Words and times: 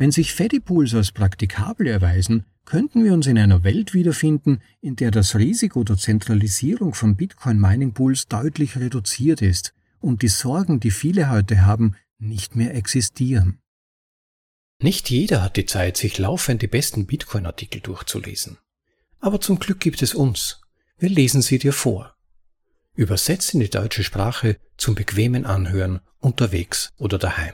Wenn 0.00 0.12
sich 0.12 0.32
Fedippools 0.32 0.94
als 0.94 1.12
praktikabel 1.12 1.86
erweisen, 1.86 2.46
könnten 2.64 3.04
wir 3.04 3.12
uns 3.12 3.26
in 3.26 3.36
einer 3.36 3.64
Welt 3.64 3.92
wiederfinden, 3.92 4.62
in 4.80 4.96
der 4.96 5.10
das 5.10 5.36
Risiko 5.36 5.84
der 5.84 5.98
Zentralisierung 5.98 6.94
von 6.94 7.16
Bitcoin-Mining-Pools 7.16 8.26
deutlich 8.28 8.78
reduziert 8.78 9.42
ist 9.42 9.74
und 10.00 10.22
die 10.22 10.28
Sorgen, 10.28 10.80
die 10.80 10.90
viele 10.90 11.28
heute 11.28 11.66
haben, 11.66 11.96
nicht 12.18 12.56
mehr 12.56 12.74
existieren. 12.74 13.58
Nicht 14.80 15.10
jeder 15.10 15.42
hat 15.42 15.58
die 15.58 15.66
Zeit, 15.66 15.98
sich 15.98 16.16
laufend 16.16 16.62
die 16.62 16.66
besten 16.66 17.04
Bitcoin-Artikel 17.04 17.82
durchzulesen. 17.82 18.56
Aber 19.18 19.42
zum 19.42 19.58
Glück 19.58 19.80
gibt 19.80 20.00
es 20.00 20.14
uns. 20.14 20.62
Wir 20.96 21.10
lesen 21.10 21.42
sie 21.42 21.58
dir 21.58 21.74
vor. 21.74 22.16
Übersetzt 22.94 23.52
in 23.52 23.60
die 23.60 23.68
deutsche 23.68 24.02
Sprache 24.02 24.56
zum 24.78 24.94
bequemen 24.94 25.44
Anhören 25.44 26.00
unterwegs 26.20 26.88
oder 26.96 27.18
daheim. 27.18 27.52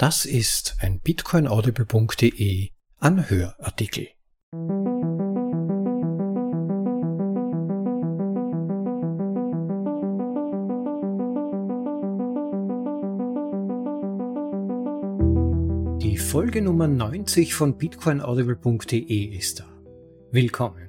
Das 0.00 0.24
ist 0.24 0.76
ein 0.80 0.98
bitcoinaudible.de 1.00 2.70
Anhörartikel. 3.00 4.08
Die 15.98 16.16
Folge 16.16 16.62
Nummer 16.62 16.88
90 16.88 17.52
von 17.52 17.76
bitcoinaudible.de 17.76 19.36
ist 19.36 19.60
da. 19.60 19.68
Willkommen. 20.32 20.88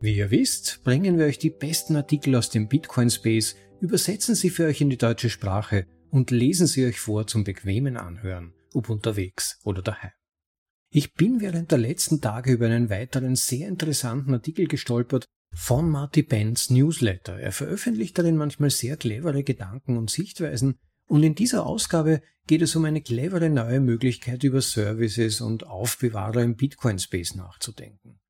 Wie 0.00 0.14
ihr 0.14 0.30
wisst, 0.30 0.84
bringen 0.84 1.16
wir 1.16 1.24
euch 1.24 1.38
die 1.38 1.48
besten 1.48 1.96
Artikel 1.96 2.36
aus 2.36 2.50
dem 2.50 2.68
Bitcoin 2.68 3.08
Space, 3.08 3.56
übersetzen 3.80 4.34
sie 4.34 4.50
für 4.50 4.66
euch 4.66 4.82
in 4.82 4.90
die 4.90 4.98
deutsche 4.98 5.30
Sprache 5.30 5.86
und 6.12 6.30
lesen 6.30 6.66
sie 6.66 6.84
euch 6.84 7.00
vor 7.00 7.26
zum 7.26 7.42
bequemen 7.42 7.96
Anhören, 7.96 8.52
ob 8.74 8.90
unterwegs 8.90 9.58
oder 9.64 9.80
daheim. 9.80 10.12
Ich 10.90 11.14
bin 11.14 11.40
während 11.40 11.72
der 11.72 11.78
letzten 11.78 12.20
Tage 12.20 12.52
über 12.52 12.66
einen 12.66 12.90
weiteren 12.90 13.34
sehr 13.34 13.66
interessanten 13.66 14.34
Artikel 14.34 14.68
gestolpert 14.68 15.24
von 15.54 15.88
Marty 15.88 16.22
Benz 16.22 16.68
Newsletter. 16.68 17.38
Er 17.38 17.50
veröffentlicht 17.50 18.18
darin 18.18 18.36
manchmal 18.36 18.68
sehr 18.68 18.98
clevere 18.98 19.42
Gedanken 19.42 19.96
und 19.96 20.10
Sichtweisen 20.10 20.76
und 21.08 21.22
in 21.22 21.34
dieser 21.34 21.64
Ausgabe 21.64 22.20
geht 22.46 22.60
es 22.60 22.76
um 22.76 22.84
eine 22.84 23.00
clevere 23.00 23.48
neue 23.48 23.80
Möglichkeit 23.80 24.44
über 24.44 24.60
Services 24.60 25.40
und 25.40 25.66
Aufbewahrer 25.66 26.42
im 26.42 26.56
Bitcoin 26.56 26.98
Space 26.98 27.34
nachzudenken. 27.34 28.20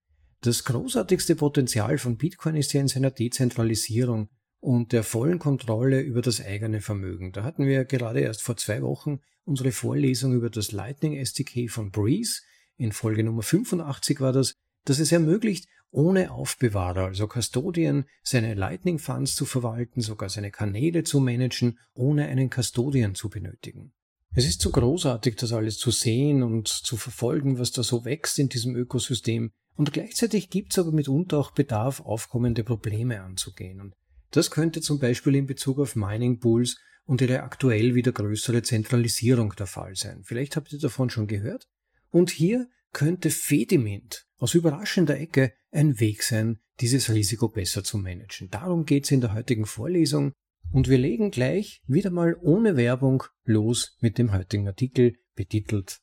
Das 0.41 0.63
großartigste 0.63 1.35
Potenzial 1.35 1.99
von 1.99 2.17
Bitcoin 2.17 2.55
ist 2.55 2.73
ja 2.75 2.81
in 2.81 2.89
seiner 2.89 3.11
Dezentralisierung 3.11 4.29
und 4.63 4.93
der 4.93 5.03
vollen 5.03 5.41
Kontrolle 5.41 6.01
über 6.01 6.23
das 6.23 6.41
eigene 6.41 6.81
Vermögen. 6.81 7.33
Da 7.33 7.43
hatten 7.43 7.67
wir 7.67 7.85
gerade 7.85 8.21
erst 8.21 8.43
vor 8.43 8.57
zwei 8.57 8.81
Wochen 8.81 9.19
unsere 9.45 9.73
Vorlesung 9.73 10.35
über 10.35 10.51
das 10.51 10.71
Lightning 10.71 11.15
SDK 11.15 11.69
von 11.69 11.91
Breeze. 11.91 12.43
In 12.77 12.93
Folge 12.93 13.25
Nummer 13.25 13.43
85 13.43 14.21
war 14.21 14.33
das, 14.33 14.55
dass 14.85 15.01
es 15.01 15.11
ermöglicht, 15.11 15.69
ohne 15.91 16.31
Aufbewahrer, 16.31 17.07
also 17.07 17.27
Custodian, 17.27 18.05
seine 18.23 18.55
Lightning 18.55 19.01
Funds 19.01 19.35
zu 19.35 19.47
verwalten, 19.47 20.01
sogar 20.01 20.29
seine 20.29 20.53
Kanäle 20.53 21.03
zu 21.03 21.19
managen, 21.19 21.81
ohne 21.93 22.29
einen 22.29 22.49
Custodian 22.49 23.17
zu 23.17 23.31
benötigen. 23.31 23.93
Es 24.33 24.47
ist 24.47 24.61
so 24.63 24.71
großartig, 24.71 25.35
das 25.35 25.53
alles 25.53 25.77
zu 25.77 25.91
sehen 25.91 26.45
und 26.45 26.69
zu 26.69 26.97
verfolgen, 26.97 27.59
was 27.59 27.73
da 27.73 27.83
so 27.83 28.05
wächst 28.05 28.39
in 28.39 28.49
diesem 28.49 28.77
Ökosystem. 28.77 29.51
Und 29.75 29.93
gleichzeitig 29.93 30.51
gibt 30.51 30.71
es 30.73 30.79
aber 30.79 30.93
mitunter 30.93 31.39
auch 31.39 31.51
Bedarf, 31.51 32.01
aufkommende 32.01 32.63
Probleme 32.63 33.23
anzugehen. 33.23 33.81
Und 33.81 33.95
das 34.33 34.51
könnte 34.51 34.81
zum 34.81 34.99
Beispiel 34.99 35.35
in 35.37 35.47
Bezug 35.47 35.79
auf 35.79 35.97
Mining 35.97 36.41
Pools 36.41 36.79
und 37.05 37.21
ihre 37.21 37.43
aktuell 37.43 37.95
wieder 37.95 38.13
größere 38.13 38.63
Zentralisierung 38.63 39.55
der 39.57 39.67
Fall 39.67 39.95
sein. 39.95 40.23
Vielleicht 40.25 40.57
habt 40.57 40.73
ihr 40.73 40.79
davon 40.79 41.11
schon 41.11 41.27
gehört. 41.27 41.69
Und 42.11 42.31
hier 42.31 42.69
könnte 42.93 43.31
Fedimint 43.31 44.27
aus 44.37 44.55
überraschender 44.55 45.19
Ecke 45.19 45.53
ein 45.71 45.99
Weg 46.01 46.23
sein, 46.23 46.61
dieses 46.81 47.11
Risiko 47.11 47.49
besser 47.49 47.85
zu 47.85 47.99
managen. 47.99 48.51
Darum 48.51 48.85
geht's 48.85 49.11
in 49.11 49.21
der 49.21 49.35
heutigen 49.35 49.67
Vorlesung 49.67 50.33
und 50.71 50.89
wir 50.89 50.99
legen 50.99 51.31
gleich 51.31 51.83
wieder 51.87 52.11
mal 52.11 52.37
ohne 52.41 52.77
Werbung 52.77 53.25
los 53.45 53.97
mit 54.01 54.19
dem 54.19 54.33
heutigen 54.33 54.67
Artikel 54.69 55.17
betitelt 55.35 56.01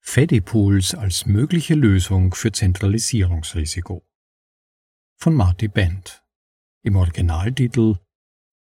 Fedipools 0.00 0.94
als 0.94 1.26
mögliche 1.26 1.74
Lösung 1.74 2.34
für 2.34 2.52
Zentralisierungsrisiko 2.52 4.06
von 5.16 5.34
Marty 5.34 5.68
Bent 5.68 6.23
im 6.84 6.96
Originaltitel 6.96 7.96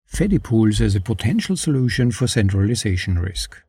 Fedipools 0.05 0.79
as 0.79 0.95
a 0.95 0.99
Potential 0.99 1.57
Solution 1.57 2.11
for 2.11 2.27
Centralization 2.27 3.17
Risk. 3.17 3.65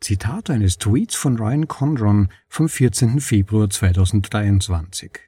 Zitat 0.00 0.48
eines 0.48 0.78
Tweets 0.78 1.16
von 1.16 1.36
Ryan 1.36 1.66
Condron 1.66 2.28
vom 2.48 2.68
14. 2.68 3.20
Februar 3.20 3.68
2023. 3.68 5.18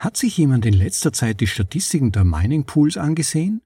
Hat 0.00 0.16
sich 0.16 0.36
jemand 0.36 0.66
in 0.66 0.74
letzter 0.74 1.12
Zeit 1.12 1.40
die 1.40 1.46
Statistiken 1.46 2.10
der 2.10 2.24
Mining 2.24 2.64
Pools 2.64 2.96
angesehen? 2.96 3.62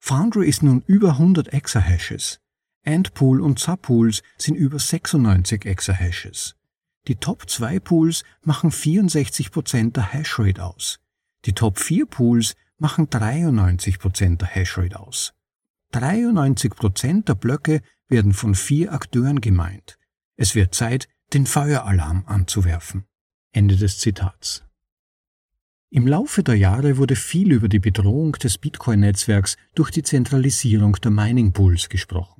Foundry 0.00 0.48
ist 0.48 0.64
nun 0.64 0.82
über 0.86 1.10
100 1.10 1.52
Exahashes. 1.52 2.40
Antpool 2.84 3.40
und 3.40 3.60
Subpools 3.60 4.22
sind 4.36 4.56
über 4.56 4.80
96 4.80 5.64
Exahashes. 5.64 6.59
Die 7.10 7.16
Top 7.16 7.50
2 7.50 7.80
Pools 7.80 8.22
machen 8.44 8.70
64% 8.70 9.94
der 9.94 10.12
Hashrate 10.12 10.62
aus. 10.62 11.00
Die 11.44 11.54
Top 11.54 11.80
4 11.80 12.06
Pools 12.06 12.54
machen 12.78 13.08
93% 13.08 14.36
der 14.36 14.46
Hashrate 14.46 15.00
aus. 15.00 15.32
93% 15.92 17.24
der 17.24 17.34
Blöcke 17.34 17.82
werden 18.06 18.32
von 18.32 18.54
vier 18.54 18.92
Akteuren 18.92 19.40
gemeint. 19.40 19.98
Es 20.36 20.54
wird 20.54 20.72
Zeit, 20.72 21.08
den 21.32 21.46
Feueralarm 21.46 22.22
anzuwerfen. 22.26 23.06
Ende 23.50 23.74
des 23.76 23.98
Zitats. 23.98 24.62
Im 25.90 26.06
Laufe 26.06 26.44
der 26.44 26.54
Jahre 26.54 26.96
wurde 26.96 27.16
viel 27.16 27.50
über 27.50 27.68
die 27.68 27.80
Bedrohung 27.80 28.34
des 28.34 28.56
Bitcoin-Netzwerks 28.56 29.56
durch 29.74 29.90
die 29.90 30.04
Zentralisierung 30.04 30.92
der 30.92 31.10
Mining 31.10 31.52
Pools 31.52 31.88
gesprochen. 31.88 32.39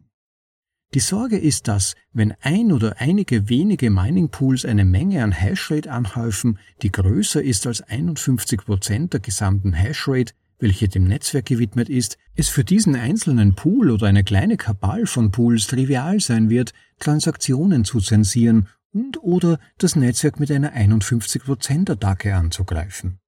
Die 0.93 1.01
Sorge 1.01 1.39
ist, 1.39 1.69
dass, 1.69 1.95
wenn 2.12 2.34
ein 2.41 2.73
oder 2.73 2.97
einige 2.99 3.49
wenige 3.49 3.91
Mining 3.91 4.31
Pools 4.31 4.65
eine 4.65 4.84
Menge 4.84 5.23
an 5.23 5.31
Hashrate 5.31 5.89
anhäufen, 5.89 6.59
die 6.83 6.91
größer 6.91 7.41
ist 7.41 7.65
als 7.69 7.81
51 7.81 8.65
Prozent 8.65 9.12
der 9.12 9.21
gesamten 9.21 9.73
Hashrate, 9.73 10.33
welche 10.59 10.89
dem 10.89 11.05
Netzwerk 11.05 11.47
gewidmet 11.47 11.89
ist, 11.89 12.19
es 12.34 12.49
für 12.49 12.65
diesen 12.65 12.97
einzelnen 12.97 13.55
Pool 13.55 13.93
oder 13.93 14.09
eine 14.09 14.25
kleine 14.25 14.56
Kabal 14.56 15.06
von 15.06 15.31
Pools 15.31 15.69
trivial 15.69 16.19
sein 16.19 16.50
wird, 16.50 16.73
Transaktionen 16.99 17.84
zu 17.84 18.00
zensieren 18.00 18.67
und 18.93 19.23
oder 19.23 19.61
das 19.79 19.95
Netzwerk 19.95 20.41
mit 20.41 20.50
einer 20.50 20.75
51% 20.75 21.89
Attacke 21.89 22.34
anzugreifen. 22.34 23.21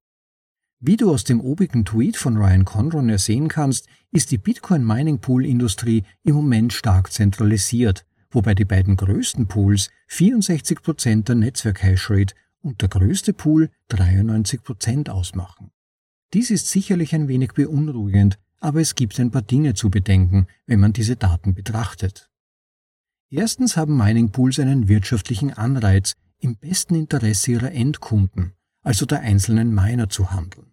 Wie 0.85 0.97
du 0.97 1.13
aus 1.13 1.23
dem 1.23 1.39
obigen 1.39 1.85
Tweet 1.85 2.17
von 2.17 2.35
Ryan 2.35 2.65
Conron 2.65 3.07
ersehen 3.07 3.47
kannst, 3.47 3.87
ist 4.11 4.31
die 4.31 4.37
Bitcoin 4.37 4.85
Mining 4.85 5.19
Pool 5.19 5.45
Industrie 5.45 6.03
im 6.23 6.35
Moment 6.35 6.73
stark 6.73 7.09
zentralisiert, 7.09 8.05
wobei 8.31 8.53
die 8.53 8.65
beiden 8.65 8.97
größten 8.97 9.47
Pools 9.47 9.89
64% 10.09 11.23
der 11.23 11.35
Netzwerk-Hashrate 11.35 12.35
und 12.59 12.81
der 12.81 12.89
größte 12.89 13.31
Pool 13.31 13.69
93% 13.91 15.09
ausmachen. 15.09 15.71
Dies 16.33 16.51
ist 16.51 16.69
sicherlich 16.69 17.15
ein 17.15 17.29
wenig 17.29 17.53
beunruhigend, 17.53 18.37
aber 18.59 18.81
es 18.81 18.95
gibt 18.95 19.17
ein 19.21 19.31
paar 19.31 19.41
Dinge 19.41 19.75
zu 19.75 19.89
bedenken, 19.89 20.47
wenn 20.65 20.81
man 20.81 20.91
diese 20.91 21.15
Daten 21.15 21.53
betrachtet. 21.53 22.29
Erstens 23.29 23.77
haben 23.77 23.95
Mining 23.95 24.31
Pools 24.31 24.59
einen 24.59 24.89
wirtschaftlichen 24.89 25.53
Anreiz, 25.53 26.17
im 26.39 26.57
besten 26.57 26.95
Interesse 26.95 27.51
ihrer 27.51 27.71
Endkunden, 27.71 28.51
also 28.81 29.05
der 29.05 29.21
einzelnen 29.21 29.73
Miner 29.73 30.09
zu 30.09 30.31
handeln. 30.31 30.72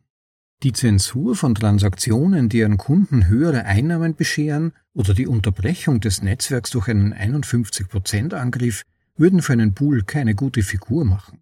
Die 0.62 0.72
Zensur 0.72 1.36
von 1.36 1.54
Transaktionen, 1.54 2.50
die 2.50 2.58
ihren 2.58 2.76
Kunden 2.76 3.28
höhere 3.28 3.64
Einnahmen 3.64 4.14
bescheren, 4.14 4.72
oder 4.92 5.14
die 5.14 5.26
Unterbrechung 5.26 6.00
des 6.00 6.20
Netzwerks 6.20 6.70
durch 6.70 6.88
einen 6.88 7.14
51%-Angriff 7.14 8.82
würden 9.16 9.40
für 9.40 9.54
einen 9.54 9.72
Pool 9.72 10.02
keine 10.02 10.34
gute 10.34 10.62
Figur 10.62 11.06
machen. 11.06 11.38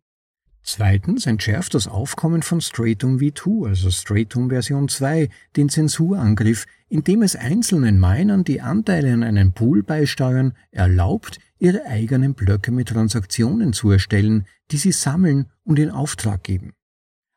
Zweitens 0.62 1.26
entschärft 1.26 1.74
das 1.74 1.88
Aufkommen 1.88 2.42
von 2.42 2.60
Stratum 2.60 3.16
v2, 3.16 3.66
also 3.68 3.90
Stratum 3.90 4.50
Version 4.50 4.88
2, 4.88 5.30
den 5.56 5.68
Zensurangriff, 5.68 6.66
indem 6.88 7.22
es 7.22 7.34
einzelnen 7.34 7.98
Minern, 7.98 8.44
die 8.44 8.60
Anteile 8.60 9.12
an 9.12 9.24
einem 9.24 9.52
Pool 9.52 9.82
beisteuern, 9.82 10.52
erlaubt, 10.70 11.40
ihre 11.58 11.86
eigenen 11.86 12.34
Blöcke 12.34 12.70
mit 12.70 12.88
Transaktionen 12.88 13.72
zu 13.72 13.90
erstellen, 13.90 14.46
die 14.70 14.76
sie 14.76 14.92
sammeln 14.92 15.46
und 15.64 15.80
in 15.80 15.90
Auftrag 15.90 16.44
geben. 16.44 16.74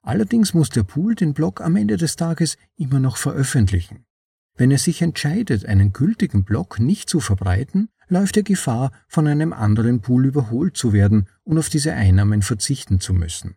Allerdings 0.02 0.54
muss 0.54 0.70
der 0.70 0.84
Pool 0.84 1.16
den 1.16 1.34
Block 1.34 1.62
am 1.62 1.76
Ende 1.76 1.98
des 1.98 2.16
Tages 2.16 2.58
immer 2.76 3.00
noch 3.00 3.18
veröffentlichen. 3.18 4.06
Wenn 4.56 4.72
er 4.72 4.78
sich 4.78 5.02
entscheidet, 5.02 5.66
einen 5.66 5.94
gültigen 5.94 6.44
Block 6.44 6.80
nicht 6.80 7.10
zu 7.10 7.20
verbreiten, 7.20 7.90
läuft 8.08 8.36
er 8.38 8.44
Gefahr, 8.44 8.92
von 9.08 9.28
einem 9.28 9.54
anderen 9.54 10.02
Pool 10.02 10.26
überholt 10.26 10.76
zu 10.76 10.92
werden 10.92 11.28
und 11.44 11.58
auf 11.58 11.70
diese 11.70 11.94
Einnahmen 11.94 12.42
verzichten 12.42 13.00
zu 13.00 13.14
müssen. 13.14 13.56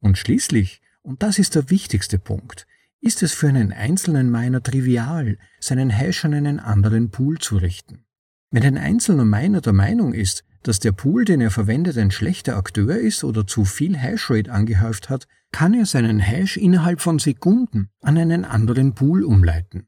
Und 0.00 0.18
schließlich, 0.18 0.80
und 1.02 1.22
das 1.22 1.38
ist 1.38 1.54
der 1.54 1.70
wichtigste 1.70 2.18
Punkt, 2.18 2.66
ist 3.00 3.22
es 3.22 3.32
für 3.32 3.48
einen 3.48 3.72
einzelnen 3.72 4.30
Miner 4.30 4.62
trivial, 4.62 5.36
seinen 5.60 5.90
Hash 5.90 6.24
an 6.24 6.34
einen 6.34 6.60
anderen 6.60 7.10
Pool 7.10 7.38
zu 7.38 7.56
richten. 7.56 8.04
Wenn 8.50 8.62
ein 8.64 8.78
einzelner 8.78 9.24
Miner 9.24 9.60
der 9.60 9.72
Meinung 9.72 10.14
ist, 10.14 10.44
dass 10.62 10.78
der 10.78 10.92
Pool, 10.92 11.24
den 11.24 11.40
er 11.40 11.50
verwendet, 11.50 11.98
ein 11.98 12.10
schlechter 12.10 12.56
Akteur 12.56 12.96
ist 12.96 13.24
oder 13.24 13.46
zu 13.46 13.64
viel 13.64 13.96
Hashrate 13.96 14.50
angehäuft 14.50 15.10
hat, 15.10 15.26
kann 15.54 15.72
er 15.72 15.86
seinen 15.86 16.18
Hash 16.18 16.56
innerhalb 16.56 17.00
von 17.00 17.20
Sekunden 17.20 17.88
an 18.00 18.18
einen 18.18 18.44
anderen 18.44 18.96
Pool 18.96 19.22
umleiten. 19.22 19.86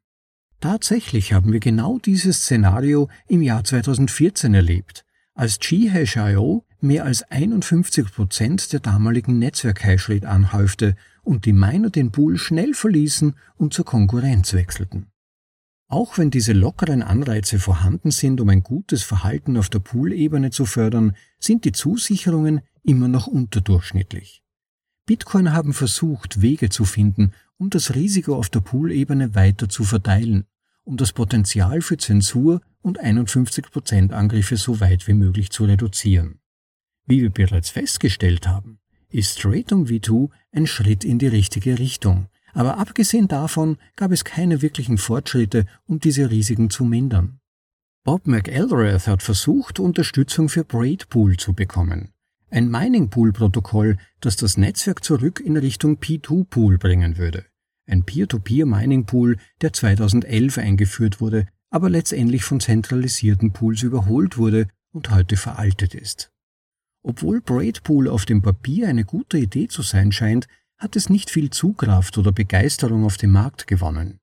Tatsächlich 0.61 1.33
haben 1.33 1.53
wir 1.53 1.59
genau 1.59 1.99
dieses 1.99 2.43
Szenario 2.43 3.09
im 3.27 3.43
Jahr 3.43 3.65
2014 3.65 4.55
erlebt, 4.55 5.05
als 5.35 5.59
Ghash.io 5.59 6.65
mehr 6.79 7.05
als 7.05 7.25
51 7.33 8.13
Prozent 8.13 8.73
der 8.73 8.79
damaligen 8.79 9.41
Netzwerk-Hashrate 9.41 10.29
anhäufte 10.29 10.95
und 11.25 11.47
die 11.47 11.53
Miner 11.53 11.91
den 11.91 12.13
Pool 12.13 12.39
schnell 12.39 12.73
verließen 12.73 13.35
und 13.57 13.75
zur 13.75 13.87
Konkurrenz 13.87 14.53
wechselten. 14.53 15.09
Auch 15.89 16.17
wenn 16.17 16.31
diese 16.31 16.53
lockeren 16.53 17.03
Anreize 17.03 17.59
vorhanden 17.59 18.13
sind, 18.13 18.41
um 18.41 18.51
ein 18.51 18.63
gutes 18.63 19.03
Verhalten 19.03 19.57
auf 19.57 19.69
der 19.69 19.81
Poolebene 19.81 20.51
zu 20.51 20.65
fördern, 20.65 21.17
sind 21.41 21.65
die 21.65 21.73
Zusicherungen 21.73 22.61
immer 22.85 23.09
noch 23.09 23.27
unterdurchschnittlich. 23.27 24.45
Bitcoin 25.07 25.53
haben 25.53 25.73
versucht, 25.73 26.43
Wege 26.43 26.69
zu 26.69 26.85
finden, 26.85 27.33
um 27.59 27.71
das 27.71 27.95
Risiko 27.95 28.35
auf 28.35 28.49
der 28.51 28.61
Poolebene 28.61 29.37
weiter 29.37 29.69
zu 29.69 29.85
verteilen, 29.85 30.47
um 30.83 30.97
das 30.97 31.13
Potenzial 31.13 31.81
für 31.81 31.97
Zensur 31.97 32.61
und 32.83 33.01
51% 33.01 34.13
Angriffe 34.13 34.57
so 34.57 34.81
weit 34.81 35.07
wie 35.07 35.15
möglich 35.15 35.51
zu 35.51 35.65
reduzieren. 35.65 36.41
Wie 37.07 37.23
wir 37.23 37.31
bereits 37.31 37.71
festgestellt 37.71 38.49
haben, 38.49 38.81
ist 39.09 39.39
Stratum 39.39 39.85
V2 39.85 40.29
ein 40.51 40.67
Schritt 40.67 41.05
in 41.05 41.21
die 41.21 41.29
richtige 41.29 41.79
Richtung, 41.79 42.27
aber 42.53 42.79
abgesehen 42.79 43.29
davon 43.29 43.79
gab 43.95 44.11
es 44.11 44.25
keine 44.25 44.61
wirklichen 44.61 44.99
Fortschritte, 44.99 45.67
um 45.87 46.01
diese 46.01 46.31
Risiken 46.31 46.69
zu 46.69 46.85
mindern. 46.85 47.39
Bob 48.03 48.27
McElrath 48.27 49.07
hat 49.07 49.23
versucht, 49.23 49.79
Unterstützung 49.79 50.49
für 50.49 50.65
Braidpool 50.65 51.37
zu 51.37 51.53
bekommen. 51.53 52.13
Ein 52.49 52.71
Mining 52.71 53.11
Pool 53.11 53.33
Protokoll, 53.33 53.97
das 54.21 54.37
das 54.37 54.57
Netzwerk 54.57 55.03
zurück 55.03 55.41
in 55.41 55.57
Richtung 55.57 55.97
P2 55.97 56.45
Pool 56.45 56.79
bringen 56.79 57.17
würde. 57.17 57.45
Ein 57.87 58.05
Peer-to-Peer 58.05 58.67
Mining 58.67 59.05
Pool, 59.05 59.37
der 59.63 59.73
2011 59.73 60.59
eingeführt 60.59 61.21
wurde, 61.21 61.47
aber 61.71 61.91
letztendlich 61.91 62.45
von 62.45 62.61
zentralisierten 62.61 63.53
Pools 63.53 63.83
überholt 63.83 64.39
wurde 64.39 64.69
und 64.93 65.11
heute 65.11 65.37
veraltet 65.37 65.95
ist. 65.95 66.31
Obwohl 67.03 67.41
Braidpool 67.41 68.09
auf 68.09 68.25
dem 68.25 68.43
Papier 68.43 68.89
eine 68.89 69.05
gute 69.05 69.39
Idee 69.39 69.67
zu 69.67 69.83
sein 69.83 70.13
scheint, 70.13 70.47
hat 70.79 70.95
es 70.95 71.11
nicht 71.11 71.31
viel 71.31 71.51
Zugkraft 71.51 72.17
oder 72.17 72.33
Begeisterung 72.33 73.05
auf 73.05 73.17
dem 73.17 73.31
Markt 73.31 73.67
gewonnen. 73.67 74.21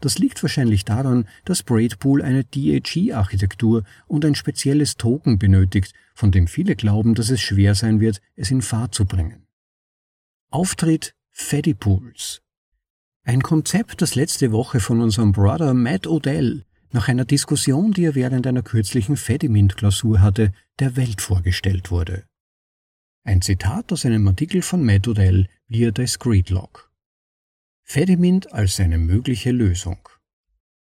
Das 0.00 0.18
liegt 0.18 0.42
wahrscheinlich 0.42 0.84
daran, 0.84 1.28
dass 1.44 1.62
Braidpool 1.62 2.22
eine 2.22 2.44
DAG-Architektur 2.44 3.84
und 4.06 4.24
ein 4.24 4.34
spezielles 4.34 4.96
Token 4.96 5.38
benötigt, 5.38 5.92
von 6.14 6.30
dem 6.30 6.46
viele 6.46 6.76
glauben, 6.76 7.14
dass 7.14 7.30
es 7.30 7.40
schwer 7.40 7.74
sein 7.74 8.00
wird, 8.00 8.20
es 8.36 8.50
in 8.50 8.62
Fahrt 8.62 8.94
zu 8.94 9.04
bringen. 9.04 9.46
Auftritt 10.50 11.14
Fedippools. 11.30 12.42
Ein 13.24 13.42
Konzept, 13.42 14.02
das 14.02 14.14
letzte 14.14 14.52
Woche 14.52 14.80
von 14.80 15.00
unserem 15.00 15.32
Brother 15.32 15.74
Matt 15.74 16.06
Odell 16.06 16.64
nach 16.92 17.08
einer 17.08 17.24
Diskussion, 17.24 17.92
die 17.92 18.04
er 18.04 18.14
während 18.14 18.46
einer 18.46 18.62
kürzlichen 18.62 19.16
Fedimint-Klausur 19.16 20.20
hatte, 20.20 20.52
der 20.78 20.94
Welt 20.96 21.20
vorgestellt 21.20 21.90
wurde. 21.90 22.24
Ein 23.24 23.42
Zitat 23.42 23.92
aus 23.92 24.06
einem 24.06 24.28
Artikel 24.28 24.62
von 24.62 24.84
Matt 24.84 25.08
Odell 25.08 25.48
via 25.66 25.90
Discreetlog. 25.90 26.92
Fedimint 27.86 28.52
als 28.52 28.80
eine 28.80 28.98
mögliche 28.98 29.52
Lösung. 29.52 30.08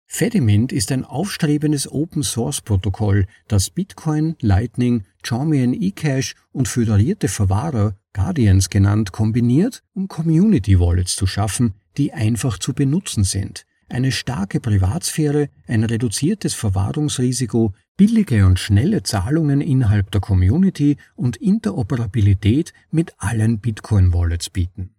Fedimint 0.06 0.72
ist 0.72 0.92
ein 0.92 1.04
aufstrebendes 1.04 1.90
Open-Source-Protokoll, 1.90 3.26
das 3.48 3.68
Bitcoin, 3.68 4.36
Lightning, 4.40 5.02
Chaumian 5.22 5.74
eCash 5.74 6.36
und 6.52 6.68
föderierte 6.68 7.26
Verwahrer, 7.28 7.96
Guardians 8.12 8.70
genannt, 8.70 9.10
kombiniert, 9.10 9.82
um 9.92 10.06
Community-Wallets 10.06 11.16
zu 11.16 11.26
schaffen, 11.26 11.74
die 11.96 12.12
einfach 12.12 12.58
zu 12.58 12.74
benutzen 12.74 13.24
sind, 13.24 13.66
eine 13.88 14.12
starke 14.12 14.60
Privatsphäre, 14.60 15.50
ein 15.66 15.82
reduziertes 15.82 16.54
Verwahrungsrisiko, 16.54 17.74
billige 17.96 18.46
und 18.46 18.60
schnelle 18.60 19.02
Zahlungen 19.02 19.60
innerhalb 19.60 20.12
der 20.12 20.20
Community 20.20 20.96
und 21.16 21.36
Interoperabilität 21.36 22.72
mit 22.92 23.14
allen 23.18 23.58
Bitcoin-Wallets 23.58 24.50
bieten. 24.50 24.93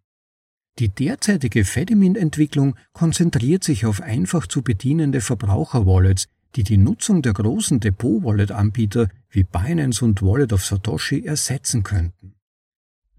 Die 0.78 0.90
derzeitige 0.90 1.64
Fedimint-Entwicklung 1.64 2.76
konzentriert 2.92 3.64
sich 3.64 3.86
auf 3.86 4.02
einfach 4.02 4.46
zu 4.46 4.62
bedienende 4.62 5.22
Verbraucher-Wallets, 5.22 6.28
die 6.56 6.64
die 6.64 6.78
Nutzung 6.78 7.22
der 7.22 7.34
großen 7.34 7.80
Depot-Wallet-Anbieter 7.80 9.08
wie 9.30 9.44
Binance 9.44 10.04
und 10.04 10.22
Wallet 10.22 10.52
of 10.52 10.66
Satoshi 10.66 11.26
ersetzen 11.26 11.84
könnten. 11.84 12.34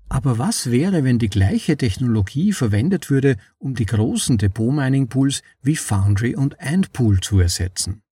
Aber 0.08 0.38
was 0.38 0.70
wäre, 0.70 1.02
wenn 1.02 1.18
die 1.18 1.30
gleiche 1.30 1.76
Technologie 1.76 2.52
verwendet 2.52 3.10
würde, 3.10 3.36
um 3.58 3.74
die 3.74 3.86
großen 3.86 4.36
Depot-Mining-Pools 4.38 5.42
wie 5.62 5.76
Foundry 5.76 6.36
und 6.36 6.60
Antpool 6.60 7.20
zu 7.20 7.40
ersetzen? 7.40 8.02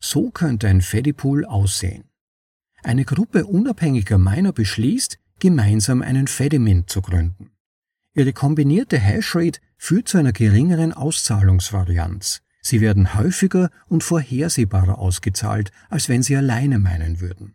So 0.00 0.30
könnte 0.30 0.68
ein 0.68 0.82
Fedipool 0.82 1.46
aussehen. 1.46 2.04
Eine 2.84 3.04
Gruppe 3.04 3.46
unabhängiger 3.46 4.18
Miner 4.18 4.52
beschließt, 4.52 5.18
gemeinsam 5.38 6.02
einen 6.02 6.28
Fedimint 6.28 6.90
zu 6.90 7.00
gründen. 7.00 7.55
Ihre 8.16 8.32
kombinierte 8.32 8.98
Hashrate 8.98 9.60
führt 9.76 10.08
zu 10.08 10.16
einer 10.16 10.32
geringeren 10.32 10.94
Auszahlungsvarianz. 10.94 12.40
Sie 12.62 12.80
werden 12.80 13.14
häufiger 13.14 13.70
und 13.88 14.02
vorhersehbarer 14.02 14.98
ausgezahlt, 14.98 15.70
als 15.90 16.08
wenn 16.08 16.22
sie 16.22 16.34
alleine 16.34 16.78
meinen 16.78 17.20
würden. 17.20 17.54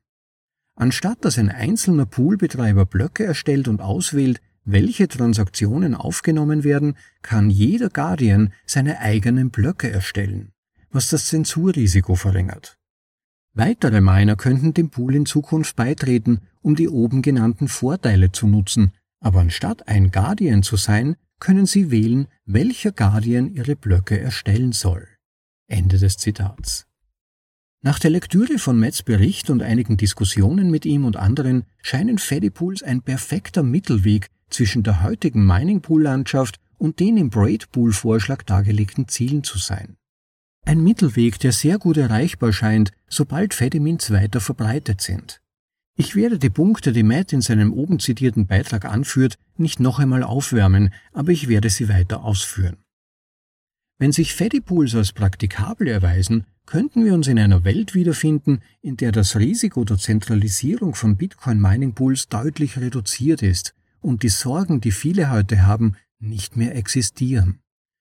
Anstatt 0.75 1.25
dass 1.25 1.39
ein 1.39 1.49
einzelner 1.49 2.05
Poolbetreiber 2.05 2.85
Blöcke 2.85 3.25
erstellt 3.25 3.67
und 3.67 3.81
auswählt, 3.81 4.39
welche 4.63 5.07
Transaktionen 5.07 5.95
aufgenommen 5.95 6.63
werden, 6.63 6.95
kann 7.23 7.49
jeder 7.49 7.89
Guardian 7.89 8.53
seine 8.67 8.99
eigenen 8.99 9.49
Blöcke 9.49 9.89
erstellen, 9.91 10.51
was 10.91 11.09
das 11.09 11.25
Zensurrisiko 11.25 12.13
verringert. 12.13 12.77
Weitere 13.53 13.99
Miner 13.99 14.35
könnten 14.35 14.75
dem 14.75 14.91
Pool 14.91 15.15
in 15.15 15.25
Zukunft 15.25 15.75
beitreten, 15.75 16.41
um 16.61 16.75
die 16.75 16.87
oben 16.87 17.23
genannten 17.23 17.67
Vorteile 17.67 18.31
zu 18.31 18.47
nutzen, 18.47 18.91
aber 19.21 19.39
anstatt 19.39 19.88
ein 19.88 20.12
Guardian 20.12 20.63
zu 20.63 20.75
sein, 20.75 21.15
können 21.39 21.65
sie 21.65 21.89
wählen, 21.89 22.27
welcher 22.45 22.91
Guardian 22.91 23.53
ihre 23.53 23.75
Blöcke 23.75 24.19
erstellen 24.19 24.73
soll. 24.73 25.07
Ende 25.68 25.97
des 25.97 26.18
Zitats. 26.18 26.85
Nach 27.83 27.97
der 27.97 28.12
Lektüre 28.12 28.59
von 28.59 28.79
Metz 28.79 29.01
Bericht 29.01 29.50
und 29.50 29.63
einigen 29.63 29.97
Diskussionen 29.97 30.69
mit 30.69 30.85
ihm 30.85 31.06
und 31.06 31.18
anderen 31.18 31.63
scheinen 31.81 32.19
Fedipools 32.19 32.83
ein 32.83 33.01
perfekter 33.01 33.63
Mittelweg 33.63 34.28
zwischen 34.49 34.83
der 34.83 35.01
heutigen 35.01 35.45
Mining 35.45 35.81
Pool 35.81 36.04
Landschaft 36.04 36.59
und 36.78 36.99
den 36.99 37.18
im 37.18 37.30
Braid 37.30 37.71
Pool 37.71 37.92
Vorschlag 37.92 38.44
dargelegten 38.44 39.07
Zielen 39.07 39.44
zu 39.44 39.57
sein. 39.57 39.97
Ein 40.63 40.83
Mittelweg, 40.83 41.40
der 41.40 41.54
sehr 41.54 41.80
gut 41.80 41.97
erreichbar 41.97 42.54
scheint, 42.54 42.92
sobald 43.07 43.56
Fedimins 43.56 44.11
weiter 44.11 44.42
verbreitet 44.42 45.01
sind. 45.01 45.41
Ich 45.98 46.16
werde 46.16 46.40
die 46.40 46.50
Punkte, 46.50 46.94
die 46.94 47.04
Matt 47.04 47.33
in 47.33 47.42
seinem 47.42 47.74
oben 47.74 48.00
zitierten 48.00 48.48
Beitrag 48.48 48.86
anführt, 48.86 49.38
nicht 49.57 49.80
noch 49.80 50.00
einmal 50.00 50.24
aufwärmen, 50.24 50.94
aber 51.14 51.31
ich 51.31 51.48
werde 51.48 51.69
sie 51.69 51.90
weiter 51.90 52.24
ausführen. 52.24 52.78
Wenn 54.00 54.12
sich 54.12 54.33
Fedipools 54.33 54.95
als 54.95 55.12
praktikabel 55.12 55.88
erweisen, 55.88 56.45
könnten 56.66 57.06
wir 57.06 57.14
uns 57.14 57.28
in 57.28 57.38
einer 57.38 57.64
Welt 57.64 57.94
wiederfinden, 57.94 58.62
in 58.81 58.98
der 58.98 59.12
das 59.12 59.36
Risiko 59.36 59.83
der 59.83 59.98
Zentralisierung 59.98 60.95
von 60.95 61.18
Bitcoin-Mining-Pools 61.18 62.30
deutlich 62.30 62.78
reduziert 62.78 63.44
ist 63.44 63.76
und 64.00 64.24
die 64.24 64.30
Sorgen, 64.30 64.81
die 64.81 64.92
viele 64.92 65.30
heute 65.30 65.68
haben, 65.68 65.98
nicht 66.19 66.56
mehr 66.56 66.76
existieren. 66.76 67.60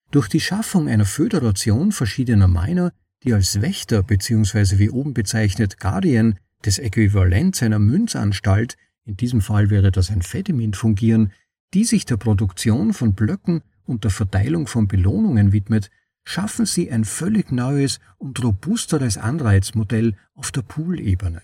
Durch 0.09 0.27
die 0.27 0.39
Schaffung 0.39 0.87
einer 0.87 1.05
Föderation 1.05 1.91
verschiedener 1.91 2.47
Miner, 2.47 2.93
die 3.23 3.33
als 3.33 3.61
Wächter 3.61 4.03
bzw. 4.03 4.79
wie 4.79 4.89
oben 4.89 5.13
bezeichnet 5.13 5.79
Guardian 5.79 6.39
des 6.65 6.79
Äquivalents 6.79 7.63
einer 7.63 7.79
Münzanstalt, 7.79 8.77
in 9.03 9.17
diesem 9.17 9.41
Fall 9.41 9.69
wäre 9.69 9.91
das 9.91 10.11
ein 10.11 10.21
Fedimint 10.21 10.75
fungieren, 10.75 11.31
die 11.73 11.85
sich 11.85 12.05
der 12.05 12.17
Produktion 12.17 12.93
von 12.93 13.13
Blöcken 13.13 13.61
und 13.85 14.03
der 14.03 14.11
Verteilung 14.11 14.67
von 14.67 14.87
Belohnungen 14.87 15.51
widmet, 15.53 15.89
schaffen 16.23 16.65
sie 16.65 16.91
ein 16.91 17.05
völlig 17.05 17.51
neues 17.51 17.99
und 18.17 18.43
robusteres 18.43 19.17
Anreizmodell 19.17 20.15
auf 20.33 20.51
der 20.51 20.61
Poolebene. 20.61 21.41